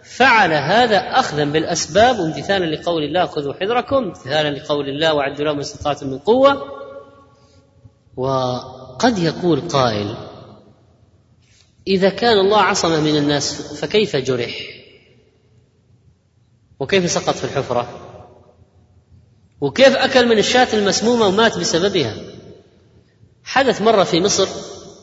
[0.04, 6.06] فعل هذا أخذا بالأسباب وامتثالا لقول الله خذوا حذركم امتثالا لقول الله وعدوا لهم استطاعتم
[6.06, 6.62] من قوة
[8.16, 10.16] وقد يقول قائل
[11.86, 14.73] إذا كان الله عصم من الناس فكيف جرح؟
[16.84, 17.88] وكيف سقط في الحفرة؟
[19.60, 22.14] وكيف أكل من الشاة المسمومة ومات بسببها؟
[23.44, 24.48] حدث مرة في مصر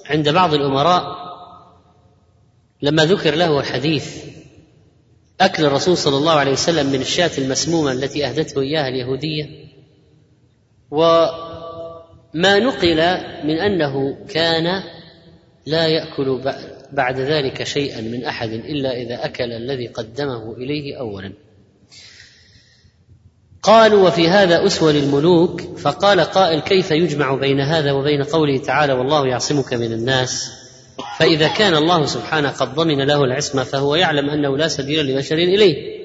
[0.05, 1.03] عند بعض الأمراء
[2.81, 4.25] لما ذكر له الحديث
[5.41, 9.49] أكل الرسول صلى الله عليه وسلم من الشاة المسمومة التي أهدته إياها اليهودية
[10.91, 12.95] وما نقل
[13.43, 14.83] من أنه كان
[15.65, 16.41] لا يأكل
[16.91, 21.33] بعد ذلك شيئا من أحد إلا إذا أكل الذي قدمه إليه أولا.
[23.63, 29.27] قالوا وفي هذا أسوة للملوك فقال قائل كيف يجمع بين هذا وبين قوله تعالى والله
[29.27, 30.51] يعصمك من الناس؟
[31.19, 36.01] فإذا كان الله سبحانه قد ضمن له العصمة فهو يعلم أنه لا سبيل لبشر إليه.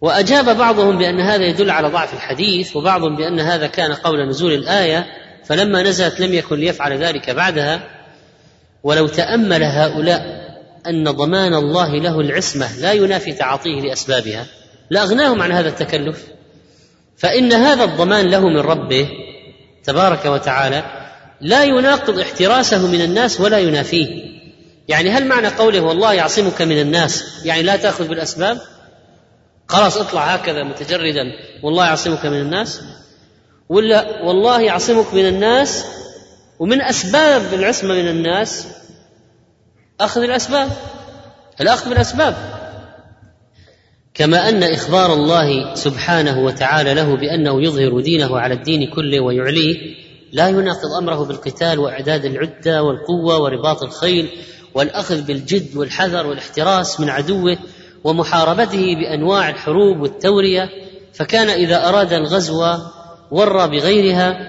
[0.00, 5.06] وأجاب بعضهم بأن هذا يدل على ضعف الحديث وبعضهم بأن هذا كان قول نزول الآية
[5.44, 7.80] فلما نزلت لم يكن ليفعل ذلك بعدها.
[8.82, 10.46] ولو تأمل هؤلاء
[10.86, 14.46] أن ضمان الله له العصمة لا ينافي تعاطيه لأسبابها.
[14.90, 16.24] لاغناهم عن هذا التكلف.
[17.16, 19.08] فإن هذا الضمان له من ربه
[19.84, 20.84] تبارك وتعالى
[21.40, 24.36] لا يناقض احتراسه من الناس ولا ينافيه.
[24.88, 28.60] يعني هل معنى قوله والله يعصمك من الناس؟ يعني لا تأخذ بالأسباب؟
[29.68, 31.24] خلاص اطلع هكذا متجردا
[31.62, 32.80] والله يعصمك من الناس؟
[33.68, 35.84] ولا والله يعصمك من الناس
[36.58, 38.66] ومن أسباب العصمة من الناس؟
[40.00, 40.70] أخذ الأسباب.
[41.60, 42.55] الأخذ بالأسباب.
[44.16, 49.76] كما أن إخبار الله سبحانه وتعالى له بأنه يظهر دينه على الدين كله ويعليه
[50.32, 54.28] لا يناقض أمره بالقتال وإعداد العدة والقوة ورباط الخيل
[54.74, 57.58] والأخذ بالجد والحذر والاحتراس من عدوه
[58.04, 60.70] ومحاربته بأنواع الحروب والتورية
[61.14, 62.74] فكان إذا أراد الغزو
[63.30, 64.48] ورى بغيرها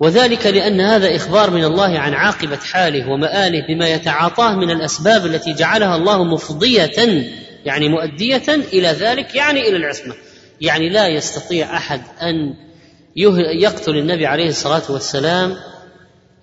[0.00, 5.52] وذلك لأن هذا إخبار من الله عن عاقبة حاله ومآله بما يتعاطاه من الأسباب التي
[5.52, 7.30] جعلها الله مفضية
[7.64, 10.14] يعني مؤدية إلى ذلك يعني إلى العصمة.
[10.60, 12.54] يعني لا يستطيع أحد أن
[13.62, 15.56] يقتل النبي عليه الصلاة والسلام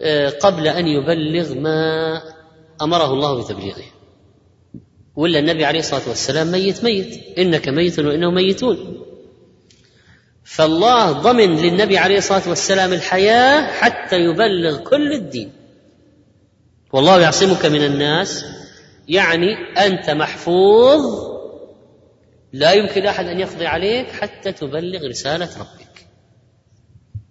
[0.01, 2.21] آه، قبل أن يبلغ ما
[2.81, 3.83] أمره الله بتبليغه.
[5.15, 7.37] ولا النبي عليه الصلاة والسلام ميت ميت.
[7.37, 9.03] إنك ميت وانهم ميتون.
[10.43, 15.51] فالله ضمن للنبي عليه الصلاة والسلام الحياة حتى يبلغ كل الدين.
[16.93, 18.45] والله يعصمك من الناس
[19.07, 21.27] يعني أنت محفوظ
[22.53, 26.07] لا يمكن أحد أن يقضي عليك حتى تبلغ رسالة ربك.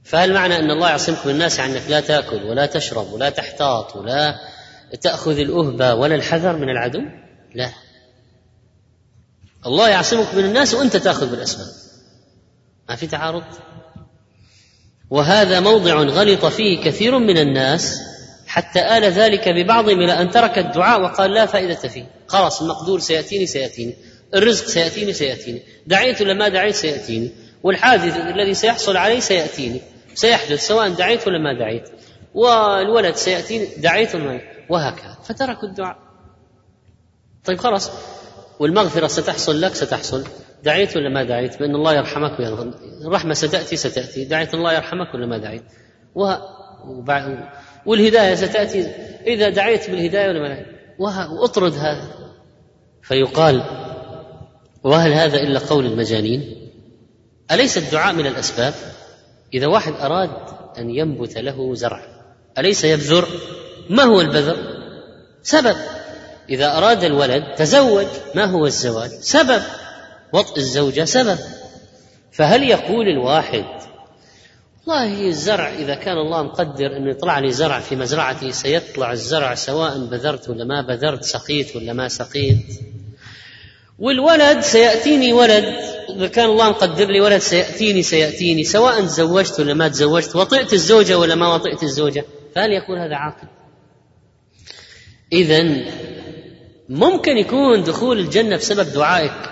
[0.05, 3.97] فهل معنى أن الله يعصمك من الناس؟ يعني أنك لا تأكل ولا تشرب ولا تحتاط
[3.97, 4.35] ولا
[5.01, 7.01] تأخذ الأهبة ولا الحذر من العدو؟
[7.55, 7.70] لا.
[9.66, 11.66] الله يعصمك من الناس وأنت تأخذ بالأسباب.
[12.89, 13.45] ما في تعارض.
[15.11, 18.01] وهذا موضع غلط فيه كثير من الناس
[18.57, 22.07] حتى آل ذلك ببعضهم إلى أن ترك الدعاء وقال لا فائدة فيه.
[22.26, 23.94] خلاص المقدور سيأتيني سيأتيني.
[24.34, 25.62] الرزق سيأتيني سيأتيني.
[25.86, 27.30] دعيت ولا ما دعيت سيأتيني.
[27.62, 29.80] والحادث الذي سيحصل عليه سيأتيني.
[30.14, 31.88] سيحدث سواء دعيت ولا ما دعيت.
[32.34, 35.16] والولد سيأتيني دعيت ولا وهكذا.
[35.24, 35.96] فتركوا الدعاء.
[37.44, 37.90] طيب خلاص.
[38.59, 40.24] والمغفرة ستحصل لك ستحصل.
[40.64, 42.40] دعيت ولا ما دعيت؟ بأن الله يرحمك
[43.04, 44.24] الرحمة ستأتي ستأتي.
[44.24, 45.64] دعيت الله يرحمك ولا ما دعيت؟
[47.87, 48.87] والهداية ستأتي
[49.26, 50.66] إذا دعيت بالهداية ولا ما
[50.99, 52.09] وأطرد هذا.
[53.03, 53.62] فيقال
[54.84, 56.70] وهل هذا إلا قول المجانين؟
[57.51, 58.74] أليس الدعاء من الأسباب؟
[59.55, 60.30] إذا واحد أراد
[60.78, 62.03] أن ينبت له زرع
[62.59, 63.28] أليس يبذر؟
[63.91, 64.57] ما هو البذر؟
[65.43, 65.76] سبب.
[66.51, 69.62] إذا أراد الولد تزوج ما هو الزواج؟ سبب.
[70.32, 71.39] وطء الزوجة سبب.
[72.32, 73.64] فهل يقول الواحد
[74.87, 79.99] والله الزرع إذا كان الله مقدر أنه يطلع لي زرع في مزرعتي سيطلع الزرع سواء
[79.99, 82.80] بذرت ولا ما بذرت سقيت ولا ما سقيت.
[83.99, 85.64] والولد سيأتيني ولد
[86.16, 91.18] إذا كان الله مقدر لي ولد سيأتيني سيأتيني سواء تزوجت ولا ما تزوجت وطئت الزوجة
[91.18, 92.24] ولا ما وطئت الزوجة
[92.55, 93.49] فهل يكون هذا عاقل؟
[95.32, 95.64] إذا
[96.89, 99.51] ممكن يكون دخول الجنة بسبب دعائك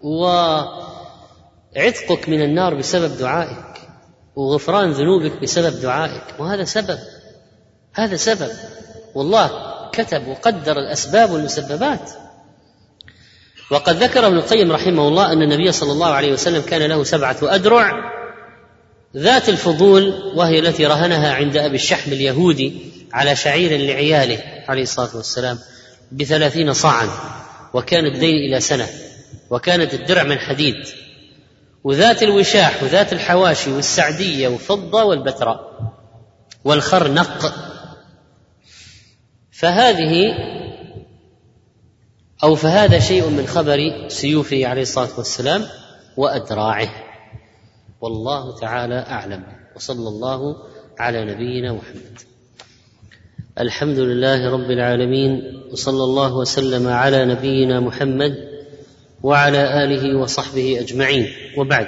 [0.00, 0.98] وعتقك
[2.28, 3.81] من النار بسبب دعائك.
[4.36, 6.24] وغفران ذنوبك بسبب دعائك.
[6.38, 6.98] وهذا سبب.
[7.94, 8.50] هذا سبب.
[9.14, 9.50] والله
[9.92, 12.10] كتب وقدر الأسباب والمسببات.
[13.70, 17.36] وقد ذكر ابن القيم رحمه الله أن النبي صلى الله عليه وسلم كان له سبعة
[17.42, 18.12] أدرع
[19.16, 22.72] ذات الفضول وهي التي رهنها عند أبي الشحم اليهودي
[23.12, 25.58] على شعير لعياله عليه الصلاة والسلام
[26.12, 27.08] بثلاثين صاعا
[27.74, 28.88] وكان الدين إلى سنة
[29.50, 30.74] وكانت الدرع من حديد.
[31.84, 35.92] وذات الوشاح وذات الحواشي والسعدية وفضة والبتراء
[36.64, 37.54] والخرنق.
[39.50, 40.34] فهذه
[42.44, 45.64] أو فهذا شيء من خبر سيوفه عليه الصلاة والسلام
[46.16, 46.88] وأدراعه.
[48.00, 49.44] والله تعالى أعلم.
[49.76, 50.56] وصلى الله
[50.98, 52.18] على نبينا محمد.
[53.60, 55.62] الحمد لله رب العالمين.
[55.72, 58.51] وصلى الله وسلم على نبينا محمد
[59.22, 61.28] وعلى آله وصحبه أجمعين.
[61.56, 61.86] وبعد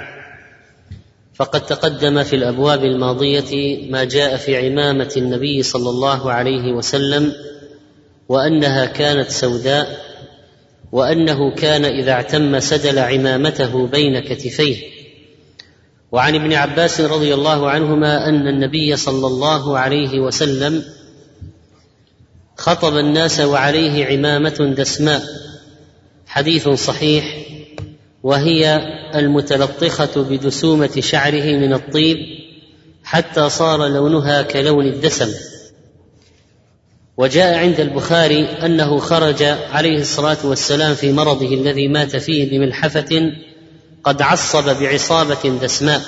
[1.35, 7.33] فقد تقدم في الأبواب الماضية ما جاء في عمامة النبي صلى الله عليه وسلم
[8.29, 10.05] وأنها كانت سوداء
[10.91, 14.77] وأنه كان إذا اعتم سدل عمامته بين كتفيه.
[16.11, 20.83] وعن ابن عباس رضي الله عنهما أن النبي صلى الله عليه وسلم
[22.57, 25.21] خطب الناس وعليه عمامة دسماء.
[26.35, 27.37] حديث صحيح
[28.23, 28.81] وهي
[29.15, 32.17] المتلطخة بدسومة شعره من الطيب
[33.03, 35.31] حتى صار لونها كلون الدسم.
[37.17, 43.31] وجاء عند البخاري أنه خرج عليه الصلاة والسلام في مرضه الذي مات فيه بملحفة
[44.03, 46.01] قد عصب بعصابة دسماء.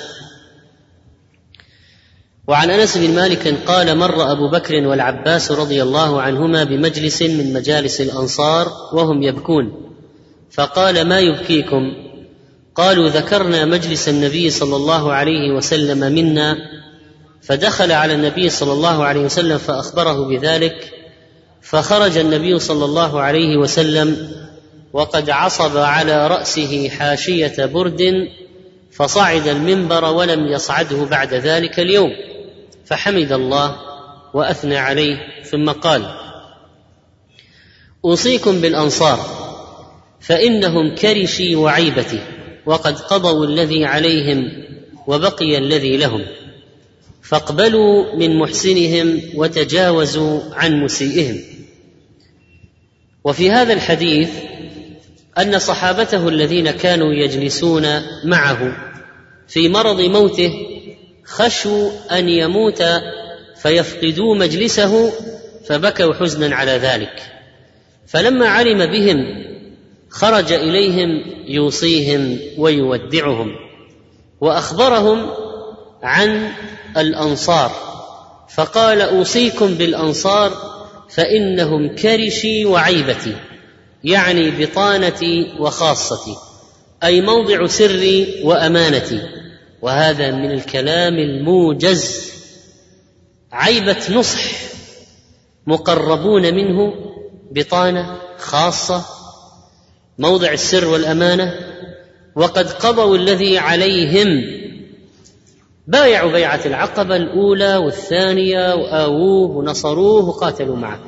[2.48, 8.00] وعن أنس بن مالك قال مر أبو بكر والعباس رضي الله عنهما بمجلس من مجالس
[8.00, 9.88] الأنصار وهم يبكون.
[10.58, 11.92] فقال ما يبكيكم؟
[12.74, 16.56] قالوا ذكرنا مجلس النبي صلى الله عليه وسلم منا
[17.42, 20.92] فدخل على النبي صلى الله عليه وسلم فأخبره بذلك
[21.62, 24.32] فخرج النبي صلى الله عليه وسلم
[24.92, 28.28] وقد عصب على رأسه حاشية برد
[28.92, 32.10] فصعد المنبر ولم يصعده بعد ذلك اليوم
[32.86, 33.76] فحمد الله
[34.34, 35.16] وأثنى عليه
[35.50, 36.14] ثم قال
[38.04, 39.47] أوصيكم بالأنصار.
[40.20, 42.20] فإنهم كرشي وعيبتي
[42.66, 44.52] وقد قضوا الذي عليهم
[45.06, 46.22] وبقي الذي لهم.
[47.22, 51.40] فاقبلوا من محسنهم وتجاوزوا عن مسيئهم.
[53.24, 54.30] وفي هذا الحديث
[55.38, 57.86] أن صحابته الذين كانوا يجلسون
[58.24, 58.76] معه
[59.48, 60.52] في مرض موته
[61.24, 62.82] خشوا أن يموت
[63.62, 65.12] فيفقدوا مجلسه
[65.66, 67.22] فبكوا حزنا على ذلك.
[68.06, 69.48] فلما علم بهم
[70.10, 73.56] خرج إليهم يوصيهم ويودعهم
[74.40, 75.30] وأخبرهم
[76.02, 76.52] عن
[76.96, 77.70] الأنصار
[78.54, 80.52] فقال أوصيكم بالأنصار
[81.10, 83.36] فإنهم كرشي وعيبتي
[84.04, 86.36] يعني بطانتي وخاصتي
[87.04, 89.22] أي موضع سري وأمانتي
[89.82, 92.32] وهذا من الكلام الموجز.
[93.52, 94.40] عيبة نصح
[95.66, 96.94] مقربون منه
[97.52, 99.04] بطانة خاصة
[100.18, 101.54] موضع السر والأمانة
[102.34, 104.42] وقد قضوا الذي عليهم.
[105.86, 111.00] بايعوا بيعة العقبة الأولى والثانية وآووه ونصروه وقاتلوا معه.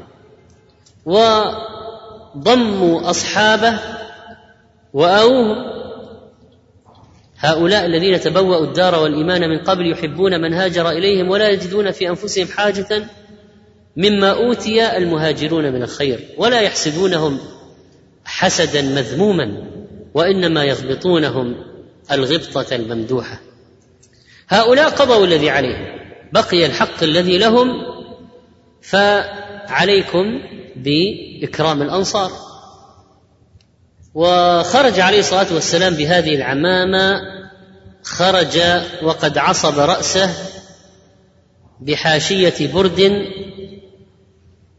[1.06, 3.78] وضموا أصحابه
[4.92, 5.80] وآووه.
[7.40, 12.46] هؤلاء الذين تبوأوا الدار والإيمان من قبل يحبون من هاجر إليهم ولا يجدون في أنفسهم
[12.46, 13.08] حاجة
[13.96, 17.38] مما أوتي المهاجرون من الخير ولا يحسدونهم
[18.30, 19.62] حسدا مذموما
[20.14, 21.54] وإنما يغبطونهم
[22.12, 23.40] الغبطة الممدوحة.
[24.48, 25.86] هؤلاء قضوا الذي عليهم
[26.32, 27.68] بقي الحق الذي لهم
[28.82, 30.40] فعليكم
[30.76, 32.32] بإكرام الأنصار.
[34.14, 37.20] وخرج عليه الصلاة والسلام بهذه العمامة
[38.02, 38.60] خرج
[39.02, 40.30] وقد عصب رأسه
[41.80, 43.12] بحاشية برد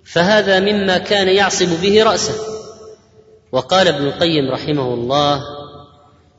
[0.04, 2.51] فهذا مما كان يعصب به رأسه.
[3.52, 5.42] وقال ابن القيم رحمه الله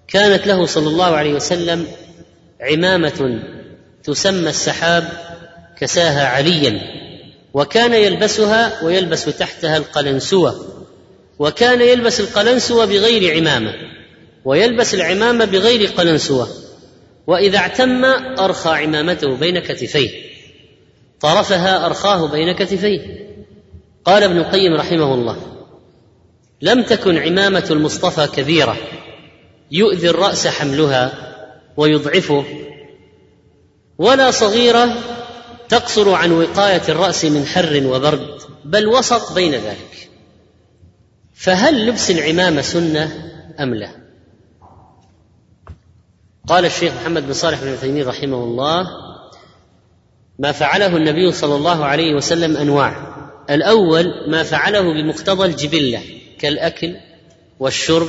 [0.08, 1.86] كانت له صلى الله عليه وسلم
[2.60, 3.42] عمامة
[4.04, 5.08] تسمى السحاب
[5.78, 6.80] كساها عليا
[7.54, 10.64] وكان يلبسها ويلبس تحتها القلنسوة
[11.38, 13.74] وكان يلبس القلنسوة بغير عمامة
[14.44, 16.48] ويلبس العمامة بغير قلنسوة
[17.26, 18.04] وإذا اعتم
[18.38, 20.10] أرخى عمامته بين كتفيه
[21.20, 23.00] طرفها أرخاه بين كتفيه.
[24.04, 25.51] قال ابن القيم رحمه الله
[26.62, 28.76] لم تكن عمامة المصطفى كبيرة.
[29.70, 31.12] يؤذي الرأس حملها
[31.76, 32.44] ويضعفه.
[33.98, 34.94] ولا صغيرة
[35.68, 40.10] تقصر عن وقاية الرأس من حر وبرد بل وسط بين ذلك.
[41.34, 43.90] فهل لبس العمامة سنة أم لا؟
[46.46, 48.86] قال الشيخ محمد بن صالح بن عثيمين رحمه الله
[50.38, 53.16] ما فعله النبي صلى الله عليه وسلم أنواع.
[53.50, 56.97] الأول ما فعله بمقتضى الجبلة كالأكل
[57.61, 58.09] والشرب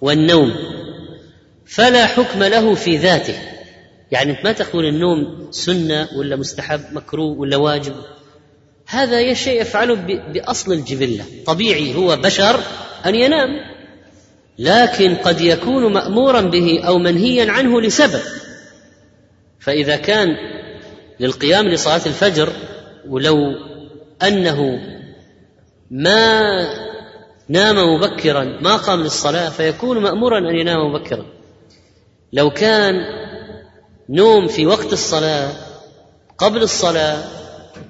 [0.00, 0.54] والنوم
[1.66, 3.34] فلا حكم له في ذاته.
[4.12, 7.94] يعني انت ما تقول النوم سنة ولا مستحب مكروه ولا واجب.
[8.86, 9.94] هذا شيء يفعله
[10.32, 11.24] بأصل الجبلة.
[11.46, 12.60] طبيعي هو بشر
[13.06, 13.48] أن ينام
[14.58, 18.20] لكن قد يكون مأمورا به أو منهيا عنه لسبب.
[19.60, 20.28] فإذا كان
[21.20, 22.52] للقيام لصلاة الفجر
[23.08, 23.38] ولو
[24.22, 24.80] أنه
[25.90, 26.84] ما
[27.48, 31.26] نام مبكرا ما قام للصلاة فيكون مامورا أن ينام مبكرا.
[32.32, 32.94] لو كان
[34.08, 35.52] نوم في وقت الصلاة
[36.38, 37.24] قبل الصلاة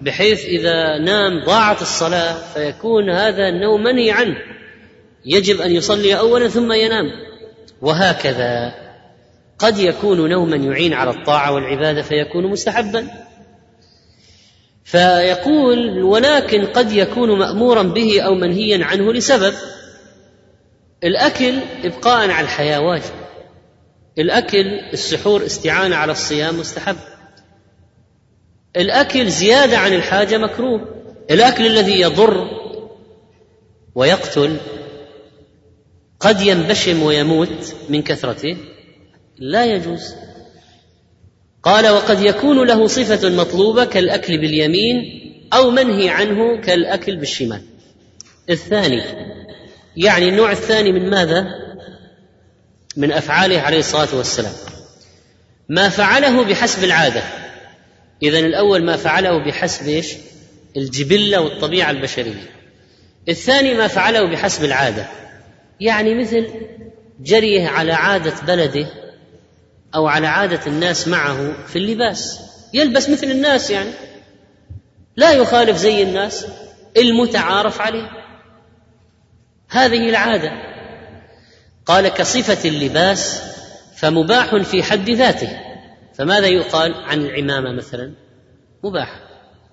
[0.02, 4.36] بحيث إذا نام ضاعت الصلاة فيكون هذا النوم منهي عنه
[5.26, 7.04] يجب أن يصلي اولا ثم ينام.
[7.82, 8.74] وهكذا
[9.58, 13.08] قد يكون نوما يعين على الطاعة والعبادة فيكون مستحبا.
[14.84, 19.54] فيقول ولكن قد يكون مأمورا به أو منهيا عنه لسبب.
[21.04, 21.54] الأكل
[21.84, 23.24] إبقاء على الحياة واجب
[24.18, 26.96] الأكل السحور استعانة على الصيام مستحب.
[28.76, 30.88] الأكل زيادة عن الحاجة مكروه.
[31.30, 32.48] الأكل الذي يضر
[33.94, 34.56] ويقتل
[36.20, 38.56] قد ينبشم ويموت من كثرته.
[39.38, 40.14] لا يجوز.
[41.64, 45.20] قال وقد يكون له صفة مطلوبة كالأكل باليمين
[45.52, 47.62] أو منهي عنه كالأكل بالشمال
[48.50, 49.02] الثاني
[49.96, 51.46] يعني النوع الثاني من ماذا
[52.96, 54.52] من أفعاله عليه الصلاة والسلام
[55.68, 57.22] ما فعله بحسب العادة
[58.22, 60.14] إذا الأول ما فعله بحسب إيش؟
[60.76, 62.50] الجبلة والطبيعة البشرية.
[63.28, 65.06] الثاني ما فعله بحسب العادة.
[65.80, 66.46] يعني مثل
[67.20, 68.86] جريه على عادة بلده
[69.94, 72.40] أو على عادة الناس معه في اللباس.
[72.74, 73.90] يلبس مثل الناس يعني.
[75.16, 76.46] لا يخالف زي الناس
[76.96, 78.08] المتعارف عليه.
[79.70, 80.50] هذه العادة.
[81.86, 83.42] قال كصفة اللباس
[83.96, 85.60] فمباح في حد ذاته.
[86.14, 88.12] فماذا يقال عن العمامة مثلا؟
[88.84, 89.20] مباح.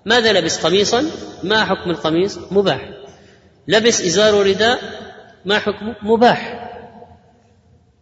[0.04, 1.04] ماذا لبس قميصا؟
[1.42, 2.90] ما حكم القميص؟ مباح.
[3.68, 4.78] لبس إزار ورداء
[5.44, 6.68] ما حكمه مباح.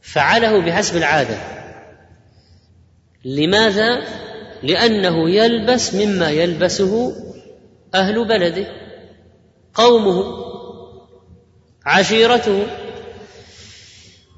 [0.02, 1.59] فعله بحسب العادة.
[3.24, 4.02] لماذا؟
[4.62, 7.12] لأنه يلبس مما يلبسه
[7.94, 8.66] أهل بلده
[9.74, 10.24] قومه
[11.86, 12.66] عشيرته.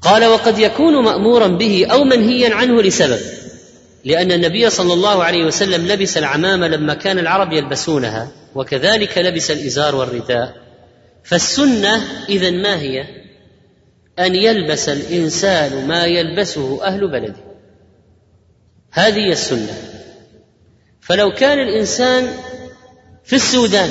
[0.02, 3.20] قال وقد يكون مأمورا به أو منهيا عنه لسبب
[4.04, 9.96] لأن النبي صلى الله عليه وسلم لبس العمامة لما كان العرب يلبسونها وكذلك لبس الإزار
[9.96, 10.54] والرداء.
[11.24, 13.04] فالسنة اذا ما هي؟
[14.18, 17.51] أن يلبس الإنسان ما يلبسه أهل بلده.
[18.92, 19.74] هذه السنة.
[21.00, 22.36] فلو كان الإنسان
[23.24, 23.90] في السودان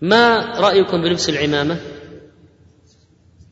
[0.00, 1.80] ما رأيكم بلبس العمامة؟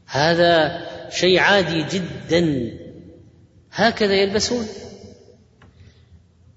[0.07, 2.73] هذا شيء عادي جدا.
[3.73, 4.66] هكذا يلبسون.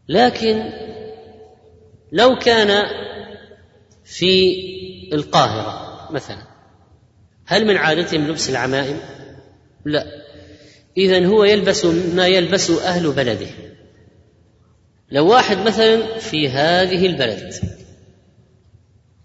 [0.09, 0.73] لكن
[2.11, 2.83] لو كان
[4.05, 4.55] في
[5.13, 6.47] القاهرة مثلا
[7.45, 8.99] هل من عادتهم لبس العمائم؟
[9.85, 10.24] لا.
[10.97, 13.47] اذا هو يلبس ما يلبس أهل بلده.
[15.11, 17.53] لو واحد مثلا في هذه البلد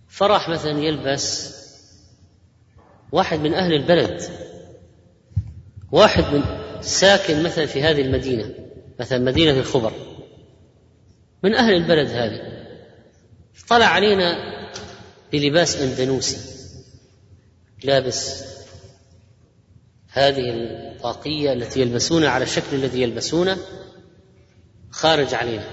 [0.08, 1.54] فراح مثلا يلبس
[3.12, 4.22] واحد من أهل البلد
[5.92, 6.42] واحد من
[6.80, 8.54] ساكن مثلا في هذه المدينة
[9.00, 9.92] مثلا مدينة الخبر
[11.42, 12.40] من أهل البلد هذه
[13.68, 14.36] طلع علينا
[15.32, 16.38] بلباس اندونوسي
[17.84, 18.44] لابس
[20.08, 20.50] هذه
[21.00, 23.58] الطاقية التي يلبسونها على الشكل الذي يلبسونه
[24.90, 25.64] خارج علينا.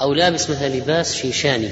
[0.00, 1.68] أو لابس مثلا لباس شيشاني.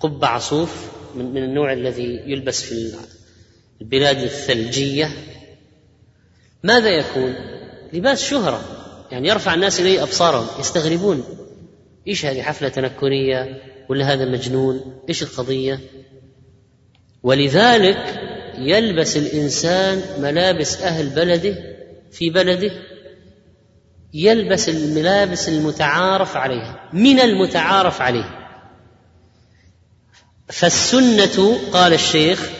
[0.00, 2.94] قبعه صوف من, من النوع الذي يلبس في
[3.80, 5.10] البلاد الثلجية.
[6.62, 7.34] ماذا يكون؟
[7.92, 8.62] لباس شهرة.
[9.10, 11.24] يعني يرفع الناس إليه أبصارهم يستغربون.
[12.08, 15.80] إيش هذه حفلة تنكرية؟ ولا هذا مجنون؟ إيش القضية؟
[17.22, 18.29] ولذلك
[18.60, 21.54] يلبس الإنسان ملابس أهل بلده
[22.12, 22.70] في بلده
[24.14, 28.40] يلبس الملابس المتعارف عليها من المتعارف عليه
[30.48, 32.50] فالسنة قال الشيخ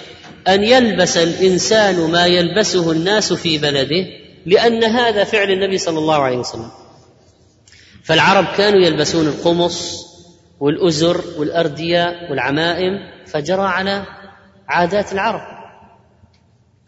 [0.48, 4.06] أن يلبس الإنسان ما يلبسه الناس في بلده
[4.46, 6.70] لأن هذا فعل النبي صلى الله عليه وسلم.
[8.04, 10.06] فالعرب كانوا يلبسون القمص
[10.60, 12.92] والأزر والأردية والعمائم
[13.26, 14.04] فجرى على
[14.68, 15.49] عادات العرب.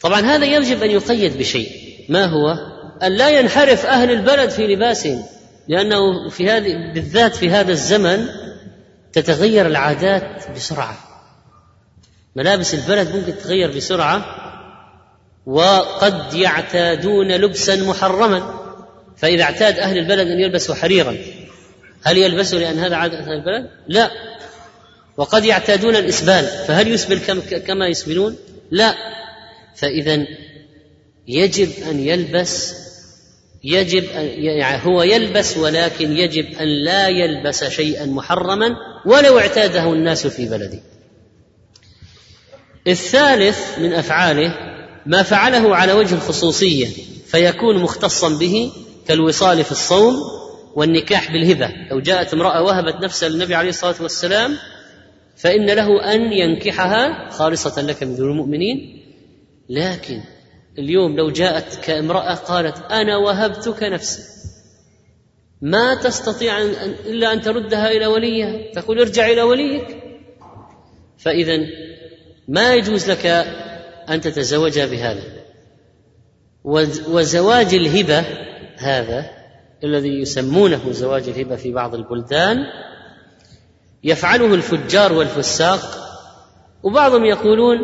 [0.03, 1.71] طبعا هذا يجب أن يقيد بشيء.
[2.09, 2.57] ما هو؟
[3.03, 5.25] أن لا ينحرف أهل البلد في لباسهم
[5.69, 8.27] لأنه في هذه بالذات في هذا الزمن
[9.13, 10.99] تتغير العادات بسرعة.
[12.37, 14.25] ملابس البلد ممكن تتغير بسرعة
[15.47, 18.63] وقد يعتادون لبسا محرما.
[19.17, 21.17] فإذا اعتاد أهل البلد أن يلبسوا حريرا
[22.05, 24.11] هل يلبسوا لأن هذا عادة أهل البلد؟ لا.
[25.17, 27.19] وقد يعتادون الإسبال فهل يسبل
[27.67, 28.37] كما يسبلون؟
[28.71, 28.95] لا.
[29.77, 30.27] فإذا
[31.29, 32.75] يجب أن يلبس
[33.65, 40.27] يجب أن يعني هو يلبس ولكن يجب أن لا يلبس شيئا محرما ولو اعتاده الناس
[40.27, 40.81] في بلده.
[42.87, 44.55] الثالث من أفعاله
[45.07, 46.89] ما فعله على وجه الخصوصية
[47.27, 48.73] فيكون مختصا به
[49.09, 50.15] كالوصال في الصوم
[50.75, 51.71] والنكاح بالهبة.
[51.91, 54.57] لو جاءت امرأة وهبت نفسها للنبي عليه الصلاة والسلام
[55.37, 59.02] فإن له أن ينكحها خالصة لك من دون المؤمنين
[59.69, 60.21] لكن
[60.79, 64.23] اليوم لو جاءت كامرأة قالت أنا وهبتك نفسي
[65.63, 66.63] ما تستطيع
[67.07, 70.03] إلا أن تردها إلى وليها تقول ارجع إلى وليك.
[71.19, 71.59] فإذا
[72.49, 73.27] ما يجوز لك
[74.09, 75.23] أن تتزوجها بهذا.
[77.09, 78.25] وزواج الهبة
[78.77, 79.31] هذا
[79.85, 82.59] الذي يسمونه زواج الهبة في بعض البلدان
[84.05, 85.81] يفعله الفجار والفساق
[86.83, 87.79] وبعضهم يقولون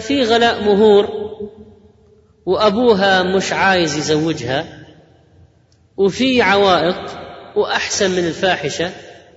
[0.00, 1.08] في غلاء مهور
[2.46, 4.86] وأبوها مش عايز يزوجها
[5.96, 7.18] وفي عوائق
[7.56, 8.90] وأحسن من الفاحشة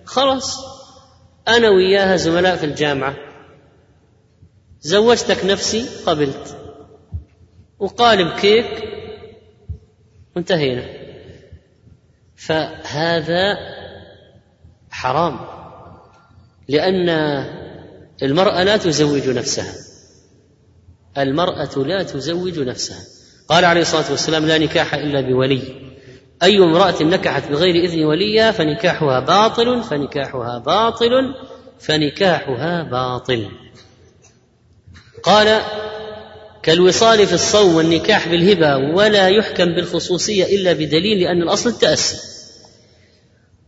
[0.05, 0.57] خلاص
[1.47, 3.15] أنا وياها زملاء في الجامعة.
[4.81, 6.57] زوجتك نفسي قبلت.
[7.79, 8.83] وقالب كيك
[10.35, 10.85] وانتهينا
[12.35, 13.57] فهذا
[14.91, 15.39] حرام
[16.67, 17.09] لأن
[18.23, 19.73] المرأة لا تزوج نفسها.
[21.17, 23.03] المرأة لا تزوج نفسها.
[23.49, 25.61] قال عليه الصلاة والسلام لا نكاح إلا بولي.
[26.43, 31.35] أي امرأة نكحت بغير إذن وليها فنكاحها باطل فنكاحها باطل
[31.79, 33.51] فنكاحها باطل.
[35.23, 35.61] قال
[36.63, 42.38] كالوصال في الصوم والنكاح بالهبة ولا يحكم بالخصوصية إلا بدليل لأن الأصل التأسي.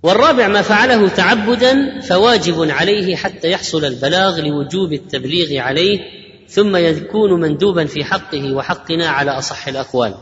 [0.04, 6.00] والرابع ما فعله تعبدا فواجب عليه حتى يحصل البلاغ لوجوب التبليغ عليه
[6.48, 10.16] ثم يكون مندوبا في حقه وحقنا على أصح الأقوال.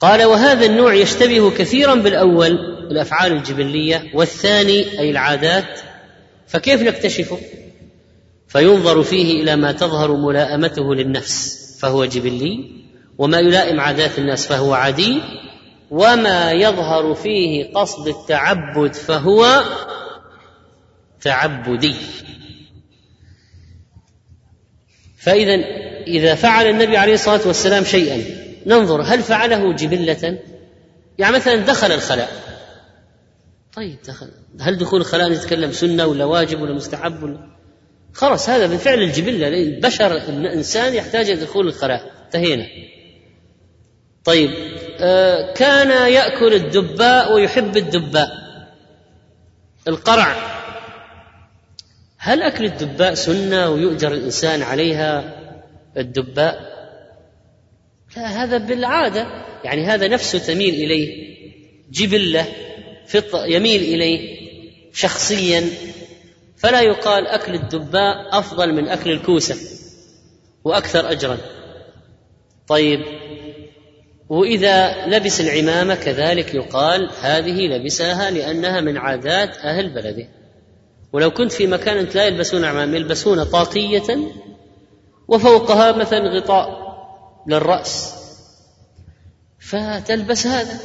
[0.00, 2.50] قال وهذا النوع يشتبه كثيرا بالأول
[2.90, 5.80] الأفعال الجبلية والثاني أي العادات.
[6.46, 7.38] فكيف نكتشفه
[8.48, 12.70] فينظر فيه إلى ما تظهر ملائمته للنفس فهو جبلي
[13.18, 15.20] وما يلائم عادات الناس فهو عادي.
[15.94, 19.64] وما يظهر فيه قصد التعبد فهو
[21.20, 21.94] تعبدي.
[25.16, 25.54] فإذا
[26.06, 28.22] إذا فعل النبي عليه الصلاة والسلام شيئا
[28.66, 30.38] ننظر هل فعله جبلة؟
[31.18, 32.30] يعني مثلا دخل الخلاء.
[33.72, 34.30] طيب دخل.
[34.60, 37.38] هل دخول الخلاء نتكلم سنة ولا واجب ولا مستحب ولا؟
[38.12, 39.48] خلاص هذا من فعل الجبلة.
[39.48, 42.12] البشر الإنسان يحتاج إلى دخول الخلاء.
[42.24, 42.66] انتهينا.
[44.24, 44.50] طيب
[45.54, 48.28] كان يأكل الدباء ويحب الدباء
[49.88, 50.36] القرع.
[52.18, 55.34] هل أكل الدباء سنة ويؤجر الإنسان عليها
[55.96, 56.74] الدباء
[58.16, 59.26] لا هذا بالعادة.
[59.64, 61.34] يعني هذا نفسه تميل إليه
[61.90, 62.46] جبلة
[63.34, 64.44] يميل إليه
[64.92, 65.64] شخصيا.
[66.56, 69.56] فلا يقال أكل الدباء أفضل من أكل الكوسة
[70.64, 71.38] وأكثر اجرا.
[72.68, 73.04] طيب
[74.28, 80.28] وإذا لبس العمامة كذلك يقال هذه لبسها لأنها من عادات أهل بلده.
[81.12, 84.18] ولو كنت في مكان لا يلبسون عمامة يلبسون طاقية
[85.28, 86.68] وفوقها مثلا غطاء
[87.46, 88.14] للرأس.
[89.58, 90.78] فتلبس هذا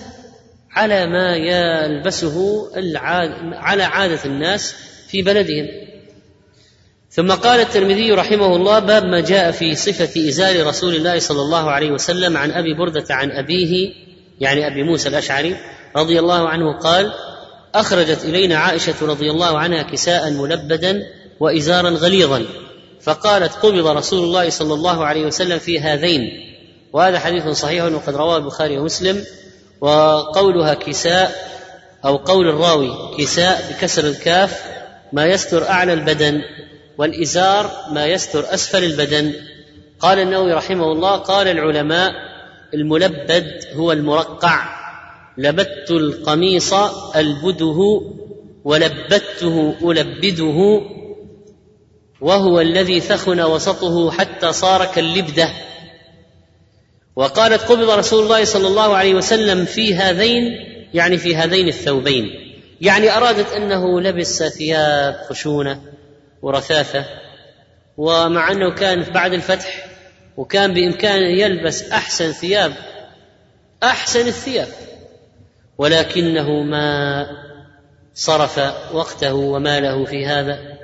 [0.71, 2.67] على ما يلبسه
[3.53, 4.75] على عادة الناس
[5.07, 5.88] في بلدهم.
[7.11, 11.71] ثم قال الترمذي رحمه الله باب ما جاء في صفة إزار رسول الله صلى الله
[11.71, 13.93] عليه وسلم عن أبي بردة عن أبيه
[14.39, 15.55] يعني أبي موسى الأشعري
[15.95, 17.13] رضي الله عنه قال
[17.75, 21.01] أخرجت إلينا عائشة رضي الله عنها كساء ملبدا
[21.39, 22.45] وإزارا غليظا
[23.01, 26.21] فقالت قبض رسول الله صلى الله عليه وسلم في هذين
[26.93, 29.23] وهذا حديث صحيح وقد رواه البخاري ومسلم
[29.81, 31.49] وقولها كساء
[32.05, 34.63] أو قول الراوي كساء بكسر الكاف
[35.13, 36.41] ما يستر أعلى البدن.
[36.99, 39.33] والإزار ما يستر أسفل البدن.
[39.99, 42.11] قال النووي رحمه الله قال العلماء
[42.73, 44.79] الملبد هو المرقع.
[45.37, 46.73] لبدت القميص
[47.15, 48.01] ألبده
[48.63, 50.81] ولبدته ألبده
[52.21, 55.49] وهو الذي ثخن وسطه حتى صار كاللبدة.
[57.15, 60.43] وقالت قبض رسول الله صلى الله عليه وسلم في هذين
[60.93, 62.29] يعني في هذين الثوبين.
[62.81, 65.98] يعني أرادت أنه لبس ثياب خشونة.
[66.41, 67.05] ورثاثة
[67.97, 69.85] ومع أنه كان بعد الفتح
[70.37, 72.73] وكان بامكانه يلبس أحسن ثياب
[73.83, 74.67] أحسن الثياب
[75.77, 77.27] ولكنه ما
[78.13, 78.57] صرف
[78.93, 80.77] وقته وماله في هذا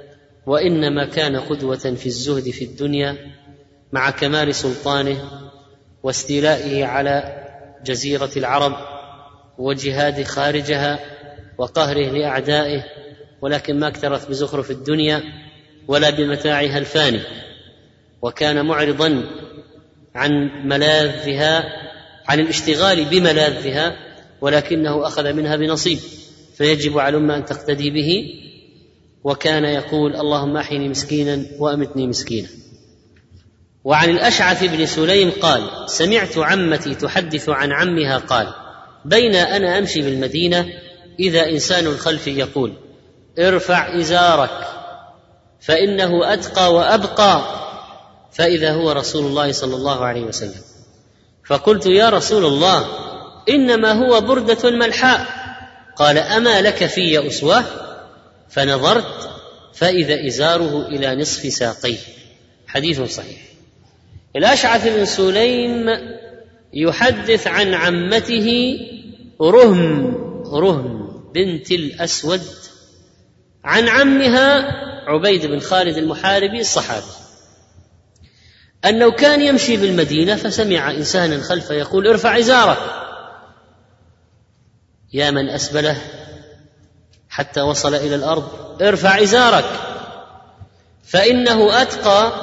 [0.46, 3.18] وإنما كان قدوة في الزهد في الدنيا
[3.92, 5.30] مع كمال سلطانه
[6.04, 7.46] واستيلائه على
[7.86, 8.76] جزيرة العرب
[9.58, 11.00] وجهاد خارجها
[11.58, 12.84] وقهره لأعدائه
[13.42, 15.24] ولكن ما اكترث بزخرف الدنيا
[15.88, 17.22] ولا بمتاعها الفاني
[18.22, 19.24] وكان معرضا
[20.16, 20.32] عن
[20.66, 21.64] ملاذها
[22.28, 23.96] عن الاشتغال بملاذها
[24.42, 26.00] ولكنه أخذ منها بنصيب
[26.58, 28.26] فيجب على الأمة أن تقتدي به
[29.24, 32.48] وكان يقول اللهم أحيني مسكينا وأمتني مسكينا.
[33.84, 38.54] وعن الأشعث بن سليم قال سمعت عمتي تحدث عن عمها قال
[39.06, 40.66] بين أنا أمشي بالمدينة
[41.20, 42.74] إذا إنسان خلفي يقول
[43.40, 44.75] ارفع إزارك.
[45.66, 47.42] فإنه أتقى وأبقى
[48.32, 50.62] فإذا هو رسول الله صلى الله عليه وسلم.
[51.46, 52.86] فقلت يا رسول الله
[53.50, 55.28] إنما هو بردة ملحاء.
[55.96, 57.64] قال أما لك في أسوة؟
[58.50, 59.30] فنظرت
[59.74, 61.98] فإذا إزاره إلى نصف ساقيه.
[62.68, 63.42] حديث صحيح.
[64.36, 65.90] الأشعث بن سليم
[66.74, 68.78] يحدث عن عمته
[69.42, 70.16] رهم
[70.54, 72.42] رهم بنت الأسود
[73.64, 74.66] عن عمها
[75.08, 77.06] عبيد بن خالد المحاربي الصحابي.
[78.86, 82.78] انه كان يمشي بالمدينة فسمع إنسانا خلفه يقول ارفع إزارك.
[85.14, 85.98] يا من أسبله
[87.30, 89.66] حتى وصل إلى الأرض ارفع إزارك.
[91.04, 92.34] فإنه أتقى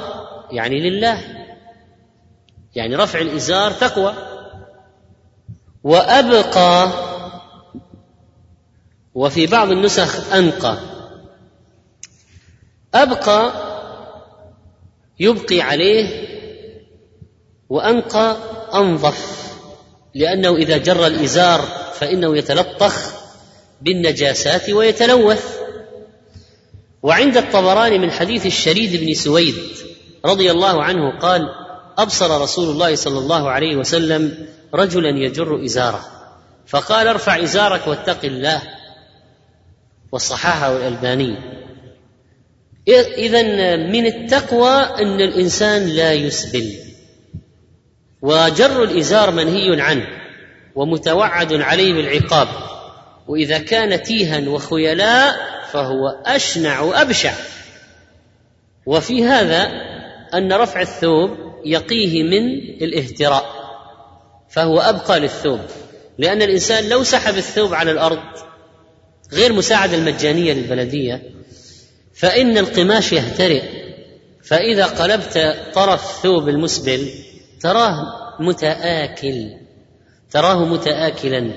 [0.51, 1.21] يعني لله
[2.75, 4.13] يعني رفع الإزار تقوى.
[5.83, 6.91] وأبقى
[9.13, 10.77] وفي بعض النسخ أنقى.
[12.93, 13.53] أبقى
[15.19, 16.27] يبقي عليه
[17.69, 18.37] وأنقى
[18.73, 19.53] أنظف
[20.15, 21.61] لأنه إذا جر الإزار
[21.93, 23.13] فإنه يتلطخ
[23.81, 25.59] بالنجاسات ويتلوث.
[27.03, 29.55] وعند الطبراني من حديث الشريد بن سويد
[30.25, 31.49] رضي الله عنه قال
[31.97, 36.05] أبصر رسول الله صلى الله عليه وسلم رجلا يجر إزاره
[36.67, 38.61] فقال ارفع إزارك واتق الله.
[40.11, 41.62] وصححه الألباني.
[42.87, 46.73] اذا من التقوى أن الإنسان لا يسبل.
[48.21, 50.07] وجر الإزار منهي عنه
[50.75, 52.47] ومتوعد عليه بالعقاب
[53.27, 55.35] وإذا كان تيها وخيلاء
[55.71, 57.33] فهو أشنع وأبشع.
[58.85, 59.71] وفي هذا
[60.33, 62.47] أن رفع الثوب يقيه من
[62.81, 63.45] الاهتراء
[64.49, 65.59] فهو أبقى للثوب.
[66.17, 68.19] لأن الإنسان لو سحب الثوب على الأرض
[69.33, 71.21] غير مساعده المجانية للبلدية
[72.13, 73.63] فإن القماش يهترئ.
[74.43, 77.09] فإذا قلبت طرف ثوب المسبل
[77.61, 78.05] تراه
[78.39, 79.49] متآكل
[80.31, 81.51] تراه متآكلا.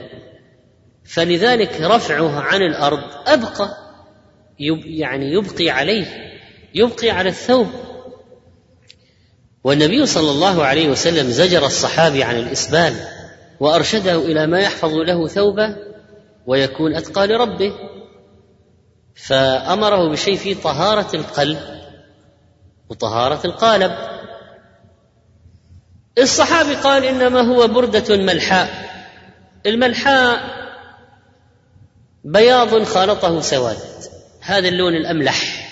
[1.05, 3.77] فلذلك رفعه عن الأرض أبقى
[4.85, 6.07] يعني يبقي عليه
[6.75, 7.67] يبقي على الثوب.
[9.65, 12.95] والنبي صلى الله عليه وسلم زجر الصحابي عن الإسبال
[13.61, 15.77] وأرشده إلى ما يحفظ له ثوبه
[16.47, 17.73] ويكون أتقى لربه.
[19.17, 21.59] فأمره بشيء في طهارة القلب
[22.89, 23.93] وطهارة القالب.
[26.19, 28.87] الصحابي قال إنما هو بردة ملحاء.
[29.67, 30.41] الملحاء
[32.25, 33.79] بياض خالطه سواد
[34.41, 35.69] هذا اللون الأملح.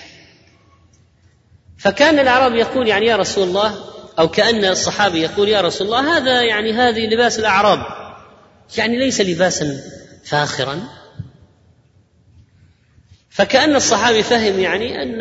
[1.79, 3.75] فكان الأعراب يقول يعني يا رسول الله
[4.19, 7.79] أو كأن الصحابي يقول يا رسول الله هذا يعني هذه لباس الأعراب.
[8.77, 9.81] يعني ليس لباسا
[10.25, 11.04] فاخرا
[13.35, 15.21] فكأن الصحابي فهم يعني أن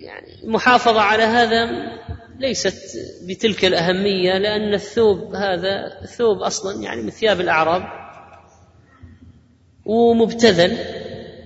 [0.00, 1.70] يعني المحافظة على هذا
[2.38, 2.74] ليست
[3.28, 7.82] بتلك الأهمية لأن الثوب هذا ثوب أصلا يعني من ثياب الأعراب
[9.84, 10.78] ومبتذل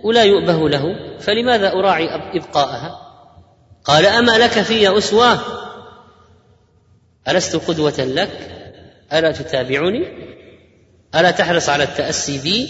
[0.03, 2.90] ولا يؤبه له فلماذا أراعي إبقاءها؟
[3.85, 5.39] قال أما لك في أسوة؟
[7.28, 8.51] ألست قدوة لك؟
[9.12, 10.05] ألا تتابعني؟
[11.15, 12.69] ألا تحرص على التأسي بي؟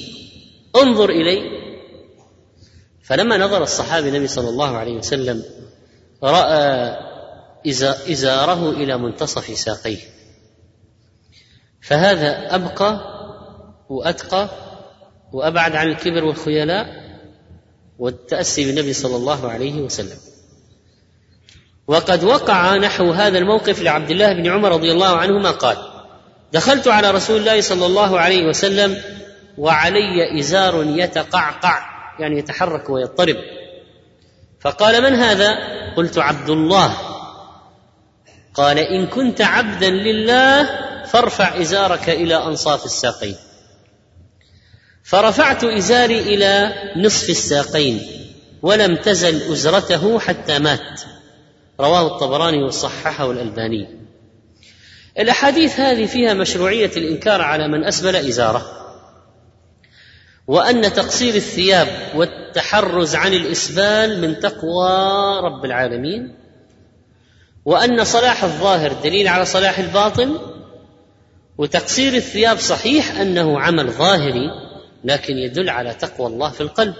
[0.82, 1.55] انظر إلي.
[3.06, 5.44] فلما نظر الصحابي النبي صلى الله عليه وسلم
[6.22, 6.96] رأى
[8.12, 9.98] إزاره إلى منتصف ساقيه.
[11.82, 13.00] فهذا أبقى
[13.88, 14.48] وأتقى
[15.32, 16.86] وأبعد عن الكبر والخيلاء
[17.98, 20.18] والتأسي بالنبي صلى الله عليه وسلم.
[21.86, 25.76] وقد وقع نحو هذا الموقف لعبد الله بن عمر رضي الله عنهما قال
[26.52, 29.02] دخلت على رسول الله صلى الله عليه وسلم
[29.58, 31.95] وعلي إزار يتقعقع.
[32.18, 33.36] يعني يتحرك ويضطرب.
[34.60, 35.58] فقال من هذا؟
[35.96, 36.96] قلت عبد الله.
[38.54, 40.68] قال إن كنت عبدا لله
[41.04, 43.36] فارفع إزارك إلى أنصاف الساقين.
[45.04, 48.02] فرفعت إزاري إلى نصف الساقين
[48.62, 51.00] ولم تزل أزرته حتى مات.
[51.80, 53.88] رواه الطبراني وصححه الألباني.
[55.18, 58.85] الأحاديث هذه فيها مشروعية الإنكار على من أسبل إزاره.
[60.46, 66.34] وأن تقصير الثياب والتحرز عن الإسبال من تقوى رب العالمين
[67.64, 70.38] وأن صلاح الظاهر دليل على صلاح الباطن
[71.58, 74.50] وتقصير الثياب صحيح أنه عمل ظاهري
[75.04, 76.94] لكن يدل على تقوى الله في القلب.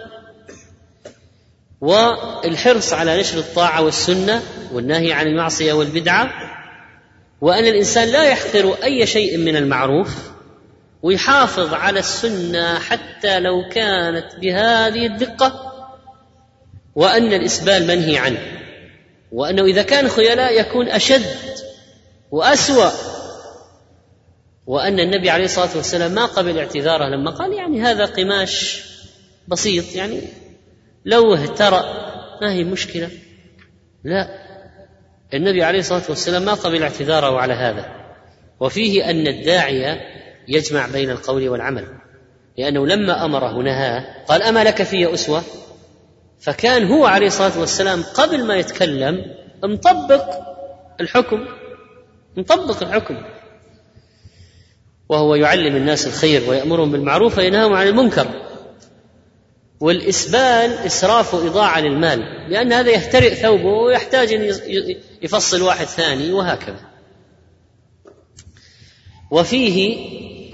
[1.81, 4.43] والحرص على نشر الطاعة والسنة
[4.73, 6.31] والنهي عن المعصية والبدعة
[7.40, 10.36] وأن الإنسان لا يحقر أي شيء من المعروف
[11.07, 15.73] ويحافظ على السنة حتى لو كانت بهذه الدقة
[16.95, 18.39] وأن الإسبال منهي عنه.
[19.33, 21.37] وأنه إذا كان خيلاء يكون أشد
[22.31, 22.91] وأسوأ.
[24.66, 28.85] وأن النبي عليه الصلاة والسلام ما قبل اعتذاره لما قال يعني هذا قماش
[29.49, 30.20] بسيط يعني
[31.05, 31.85] لو اهترأ
[32.43, 33.11] ما هي مشكلة.
[34.05, 34.28] لا
[35.35, 37.87] النبي عليه الصلاة والسلام ما قبل اعتذاره على هذا.
[38.61, 40.15] وفيه أن الداعية
[40.48, 41.86] يجمع بين القول والعمل.
[42.59, 45.43] لأنه لما أمره نهاه قال أما لك في أسوة؟
[46.40, 49.24] فكان هو عليه الصلاة والسلام قبل ما يتكلم
[49.64, 50.24] مطبق
[51.01, 51.47] الحكم
[52.36, 53.16] مطبق الحكم.
[55.09, 58.27] وهو يعلم الناس الخير ويأمرهم بالمعروف وينهاهم عن المنكر.
[59.81, 62.18] والإسبال إسراف واضاعه للمال
[62.48, 64.56] لأن هذا يهترئ ثوبه ويحتاج أن
[65.23, 66.81] يفصل واحد ثاني وهكذا.
[69.31, 69.97] وفيه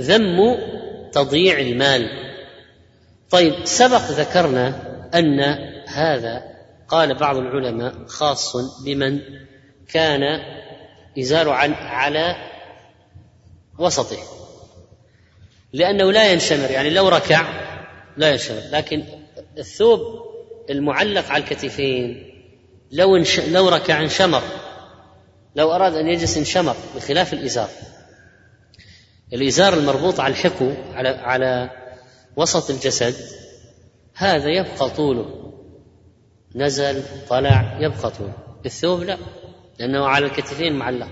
[0.01, 0.59] ذم
[1.13, 2.09] تضييع المال.
[3.31, 4.75] طيب سبق ذكرنا
[5.15, 5.41] أن
[5.89, 6.43] هذا
[6.89, 9.21] قال بعض العلماء خاص بمن
[9.89, 10.23] كان
[11.19, 12.37] إزار عن على
[13.79, 14.19] وسطه.
[15.73, 17.47] لأنه لا ينشمر يعني لو ركع
[18.17, 19.05] لا ينشمر لكن
[19.59, 20.01] الثوب
[20.71, 22.33] المعلق على الكتفين
[22.93, 23.41] لو انش...
[23.41, 24.43] لو ركع انشمر
[25.57, 27.69] لو أراد أن يجلس انشمر بخلاف الإزار.
[29.33, 31.71] الإزار المربوط على الحقو على على
[32.37, 33.15] وسط الجسد
[34.15, 35.53] هذا يبقى طوله.
[36.55, 38.35] نزل طلع يبقى طوله.
[38.67, 39.19] الثوب لا
[39.79, 41.11] لأنه على الكتفين معلق.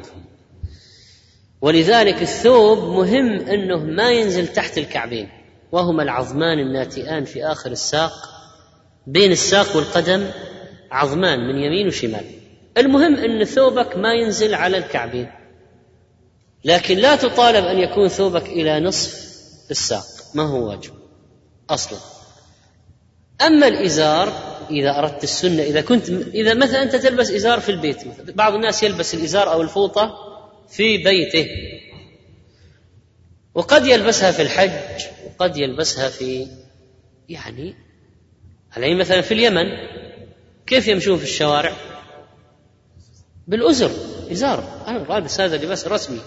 [1.60, 5.28] ولذلك الثوب مهم أنه ما ينزل تحت الكعبين
[5.72, 8.12] وهما العظمان الناتئان في آخر الساق.
[9.06, 10.26] بين الساق والقدم
[10.90, 12.24] عظمان من يمين وشمال.
[12.78, 15.39] المهم أن ثوبك ما ينزل على الكعبين.
[16.64, 19.30] لكن لا تطالب أن يكون ثوبك إلى نصف
[19.70, 20.04] الساق.
[20.34, 20.92] ما هو واجب؟
[21.70, 21.98] أصلا.
[23.42, 24.32] أما الإزار
[24.70, 29.14] إذا أردت السنة إذا كنت إذا مثلا أنت تلبس إزار في البيت بعض الناس يلبس
[29.14, 30.14] الإزار أو الفوطة
[30.68, 31.46] في بيته.
[33.54, 36.46] وقد يلبسها في الحج وقد يلبسها في
[37.28, 37.74] يعني
[38.76, 39.66] علي مثلا في اليمن.
[40.66, 41.72] كيف يمشون في الشوارع؟
[43.46, 43.90] بالأزر
[44.32, 44.84] إزار.
[44.86, 46.20] أنا لابس هذا لباس رسمي.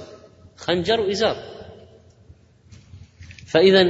[0.57, 1.35] خنجر وإزار.
[3.47, 3.81] فإذا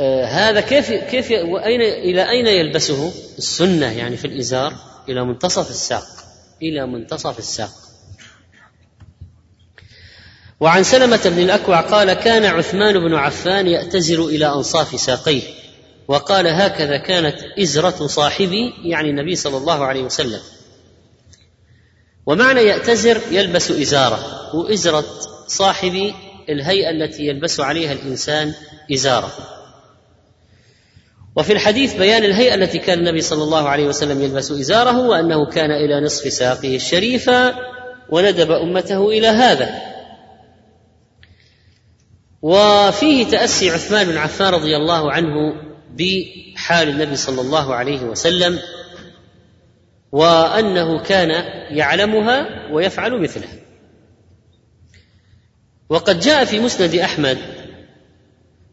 [0.00, 4.74] آه هذا كيف كيف وأين إلى أين يلبسه؟ السنة يعني في الإزار
[5.08, 6.06] إلى منتصف الساق
[6.62, 7.70] إلى منتصف الساق.
[10.60, 15.42] وعن سلمة بن الأكوع قال كان عثمان بن عفان يأتزر إلى أنصاف ساقيه
[16.08, 20.40] وقال هكذا كانت إزرة صاحبي يعني النبي صلى الله عليه وسلم.
[22.26, 24.18] ومعنى يأتزر يلبس إزارة
[24.56, 25.04] وإزرة
[25.46, 26.14] صاحبي
[26.48, 28.54] الهيئة التي يلبس عليها الإنسان
[28.92, 29.32] إزارة.
[31.36, 35.70] وفي الحديث بيان الهيئة التي كان النبي صلى الله عليه وسلم يلبس إزاره وأنه كان
[35.70, 37.54] إلى نصف ساقه الشريفة
[38.08, 39.70] وندب أمته إلى هذا.
[42.42, 45.54] وفيه تأسي عثمان بن عفان رضي الله عنه
[45.90, 48.58] بحال النبي صلى الله عليه وسلم
[50.12, 51.30] وأنه كان
[51.76, 53.60] يعلمها ويفعل مثلها.
[55.88, 57.38] وقد جاء في مسند أحمد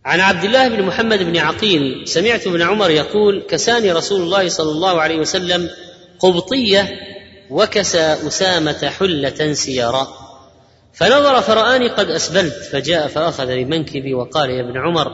[0.06, 4.72] عن عبد الله بن محمد بن عقيل سمعت ابن عمر يقول كساني رسول الله صلى
[4.72, 5.70] الله عليه وسلم
[6.20, 7.00] قبطية
[7.50, 10.08] وكسى أسامة حلة سيارا
[10.94, 15.12] فنظر فرآني قد أسبلت فجاء فأخذ بمنكبي وقال يا ابن عمر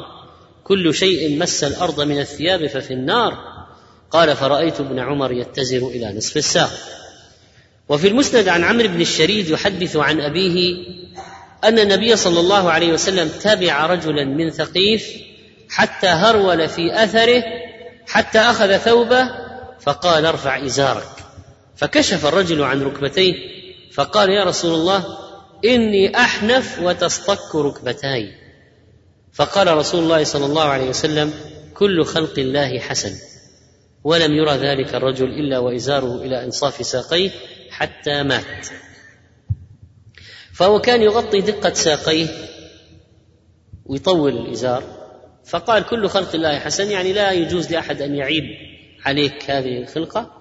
[0.63, 3.52] كل شيء مس الأرض من الثياب ففي النار
[4.13, 6.71] قال فرأيت ابن عمر يتزر إلى نصف الساق.
[7.89, 10.75] وفي المسند عن عمرو بن الشريد يحدث عن أبيه
[11.63, 15.07] أن النبي صلى الله عليه وسلم تبع رجلا من ثقيف
[15.69, 17.43] حتى هرول في أثره
[18.07, 19.29] حتى أخذ ثوبه
[19.81, 21.09] فقال ارفع إزارك.
[21.75, 23.33] فكشف الرجل عن ركبتيه
[23.93, 25.03] فقال يا رسول الله
[25.65, 28.31] إني أحنف وتصطك ركبتاي.
[29.33, 31.33] فقال رسول الله صلى الله عليه وسلم
[31.73, 33.32] كل خلق الله حسن.
[34.03, 37.31] ولم يرى ذلك الرجل إلا وإزاره إلى إنصاف ساقيه
[37.71, 38.67] حتى مات.
[40.53, 42.27] فهو كان يغطي دقة ساقيه
[43.85, 44.83] ويطول الإزار.
[45.45, 48.43] فقال كل خلق الله حسن يعني لا يجوز لأحد أن يعيب
[49.05, 50.31] عليك هذه الخلقة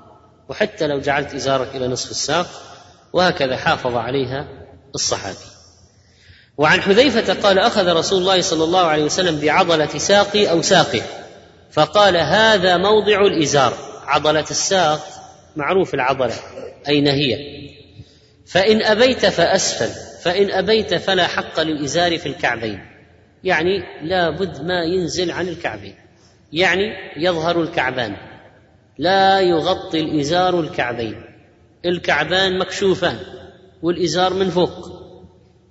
[0.48, 2.46] وحتى لو جعلت إزارك إلى نصف الساق.
[3.12, 4.48] وهكذا حافظ عليها
[4.94, 5.36] الصحابي.
[6.56, 11.02] وعن حذيفة قال أخذ رسول الله صلى الله عليه وسلم بعضلة ساقي أو ساقه.
[11.72, 13.74] فقال هذا موضع الإزار.
[14.06, 15.00] عضلة الساق
[15.56, 16.34] معروف العضلة
[16.88, 17.38] أين هي
[18.46, 22.86] فإن أبيت فأسفل فإن أبيت فلا حق للإزار في الكعبين.
[23.44, 25.94] يعني لا بد ما ينزل عن الكعبين.
[26.52, 28.16] يعني يظهر الكعبان.
[28.98, 31.24] لا يغطي الإزار الكعبين.
[31.84, 33.18] الكعبان مكشوفان
[33.82, 35.02] والإزار من فوق.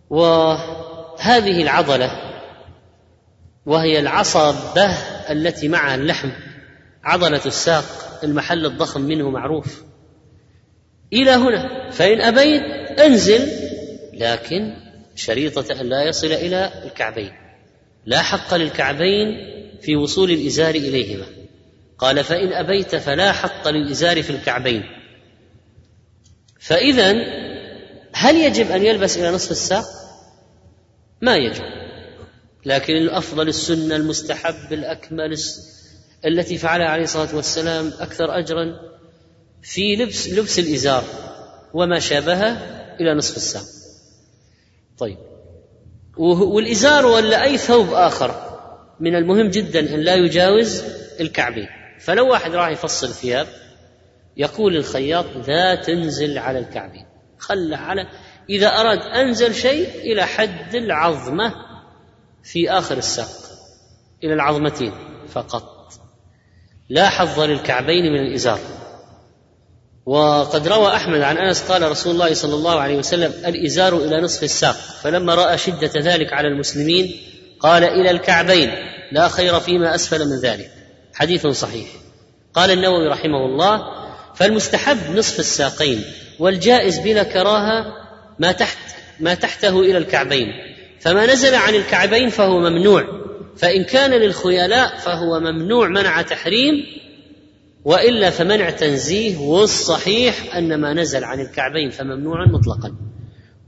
[0.10, 2.12] وهذه العضلة
[3.66, 4.92] وهي العصبة
[5.32, 6.30] التي معها اللحم
[7.04, 9.84] عضلة الساق المحل الضخم منه معروف.
[11.14, 12.62] إلى هنا فإن أبيت
[13.00, 13.48] انزل
[14.14, 14.74] لكن
[15.16, 17.32] شريطة أن لا يصل إلى الكعبين.
[18.06, 19.28] لا حق للكعبين
[19.82, 21.26] في وصول الإزار إليهما.
[21.98, 24.84] قال فإن أبيت فلا حق للإزار في الكعبين.
[26.60, 27.12] فإذا
[28.14, 29.84] هل يجب أن يلبس إلى نصف الساق؟
[31.22, 31.81] ما يجب.
[32.66, 35.38] لكن الأفضل السنة المستحب الأكمل
[36.26, 38.80] التي فعلها عليه الصلاة والسلام أكثر أجرا
[39.62, 41.04] في لبس لبس الإزار
[41.74, 42.52] وما شابهه
[43.00, 43.64] إلى نصف الساق.
[44.98, 45.18] طيب.
[46.18, 48.60] والإزار ولا أي ثوب آخر
[49.00, 50.84] من المهم جدا أن لا يجاوز
[51.20, 51.68] الكعبين.
[52.00, 53.48] فلو واحد راح يفصل ثياب
[54.38, 57.06] يقول الخياط لا تنزل على الكعبين.
[57.38, 58.08] خلى على
[58.50, 61.71] إذا أراد أنزل شيء إلى حد العظمة
[62.44, 63.30] في آخر الساق
[64.24, 64.94] إلى العظمتين
[65.32, 65.94] فقط.
[66.90, 68.60] لا حظ للكعبين من الإزار.
[70.06, 74.44] وقد روى أحمد عن أنس قال رسول الله صلى الله عليه وسلم الإزار إلى نصف
[74.44, 74.76] الساق.
[74.76, 77.16] فلما رأى شدة ذلك على المسلمين
[77.60, 78.72] قال إلى الكعبين
[79.12, 80.72] لا خير فيما أسفل من ذلك.
[81.14, 81.88] حديث صحيح.
[82.54, 83.82] قال النووي رحمه الله
[84.36, 86.04] فالمستحب نصف الساقين
[86.40, 87.86] والجائز بلا كراهة
[88.40, 88.78] ما تحت
[89.20, 90.48] ما تحته إلى الكعبين.
[91.02, 93.22] فما نزل عن الكعبين فهو ممنوع.
[93.58, 96.86] فإن كان للخيلاء فهو ممنوع منع تحريم
[97.86, 102.96] وإلا فمنع تنزيه والصحيح أن ما نزل عن الكعبين فممنوع مطلقا.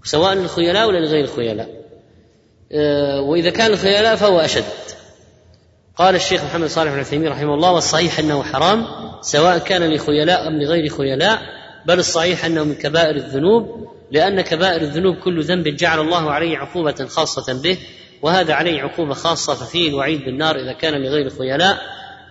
[0.04, 1.70] سواء للخيلاء ولا لغير الخيلاء.
[2.72, 4.64] آه، وإذا كان الخيلاء فهو أشد.
[5.96, 8.86] قال الشيخ محمد صالح بن عثيمين رحمه الله والصحيح أنه حرام
[9.22, 11.42] سواء كان لخيلاء أم لغير خيلاء
[11.86, 13.88] بل الصحيح أنه من كبائر الذنوب.
[14.14, 17.77] لأن كبائر الذنوب كل ذنب جعل الله عليه عقوبة خاصة به
[18.22, 21.77] وهذا عليه عقوبة خاصة ففيه الوعيد بالنار إذا كان لغير خيلاء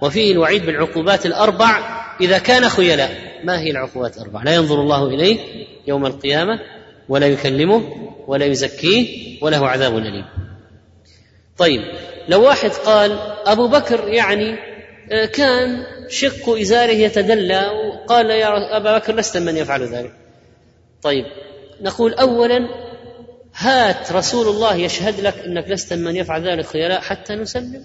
[0.03, 3.11] وفيه الوعيد بالعقوبات الأربع إذا كان خيلاء.
[3.45, 5.39] ما هي العقوبات الأربع؟ لا ينظر الله إليه
[5.87, 6.61] يوم القيامة
[7.09, 7.83] ولا يكلمه
[8.27, 9.07] ولا يزكيه
[9.43, 10.25] وله عذاب أليم.
[11.59, 11.83] طيب
[12.29, 14.57] لو واحد قال أبو بكر يعني
[15.13, 20.13] آه، كان شق إزاره يتدلى وقال يا أبا بكر لست من يفعل ذلك.
[21.03, 21.25] طيب
[21.83, 22.69] نقول اولا
[23.55, 27.85] هات رسول الله يشهد لك أنك لست من يفعل ذلك خيلاء حتى نسلم.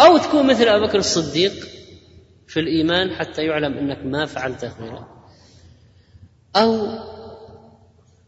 [0.00, 1.52] أو تكون مثل أبو بكر الصديق
[2.46, 5.08] في الإيمان حتى يعلم أنك ما فعلت خيلاء
[6.56, 6.88] أو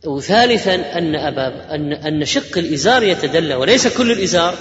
[0.06, 4.55] وثالثا أن أبا أن أن شق الإزار يتدلى وليس كل الإزار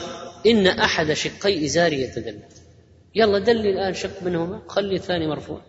[0.45, 2.47] إن أحد شقي ازاري يتدلى.
[3.15, 5.61] يلا دلي الآن شق منهما خلي الثاني مرفوع.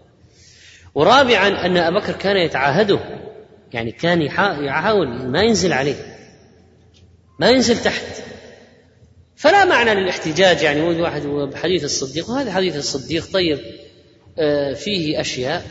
[0.94, 3.00] ورابعا أن أبا بكر كان يتعاهده.
[3.74, 5.94] يعني كان يحاول ما ينزل عليه
[7.38, 8.04] ما ينزل تحت.
[9.36, 13.58] فلا معنى للاحتجاج يعني واحد بحديث الصديق وهذا حديث الصديق طيب
[14.38, 15.62] آه، فيه أشياء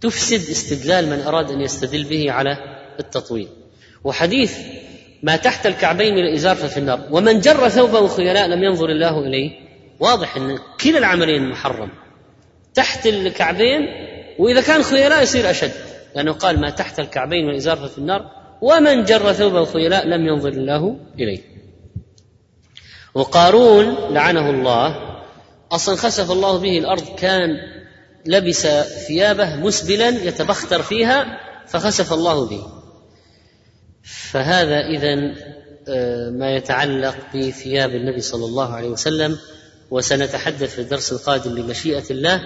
[0.00, 2.56] تفسد استدلال من أراد أن يستدل به على
[3.00, 3.48] التطويل.
[4.04, 4.58] وحديث
[5.22, 9.50] ما تحت الكعبين من الازار ففي النار ومن جر ثوبه خيلاء لم ينظر الله إليه.
[10.00, 11.90] واضح إن كلا العملين محرم
[12.74, 13.80] تحت الكعبين
[14.38, 15.91] وإذا كان خيلاء يصير أشد.
[16.16, 18.30] لأنه قال ما تحت الكعبين والازار ففي النار
[18.60, 21.40] ومن جر ثوبه خيلاء لم ينظر الله إليه.
[23.14, 24.96] وقارون لعنه الله.
[25.72, 27.50] أصلا خسف الله به الأرض كان
[28.26, 28.66] لبس
[29.06, 32.66] ثيابه مسبلا يتبختر فيها فخسف الله به.
[34.02, 35.34] فهذا اذا
[35.88, 39.38] آه، ما يتعلق بثياب النبي صلى الله عليه وسلم.
[39.90, 42.40] وسنتحدث في الدرس القادم بمشيئه الله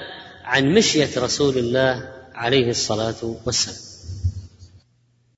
[0.44, 3.85] عن مشيه رسول الله عليه الصلاة والسلام.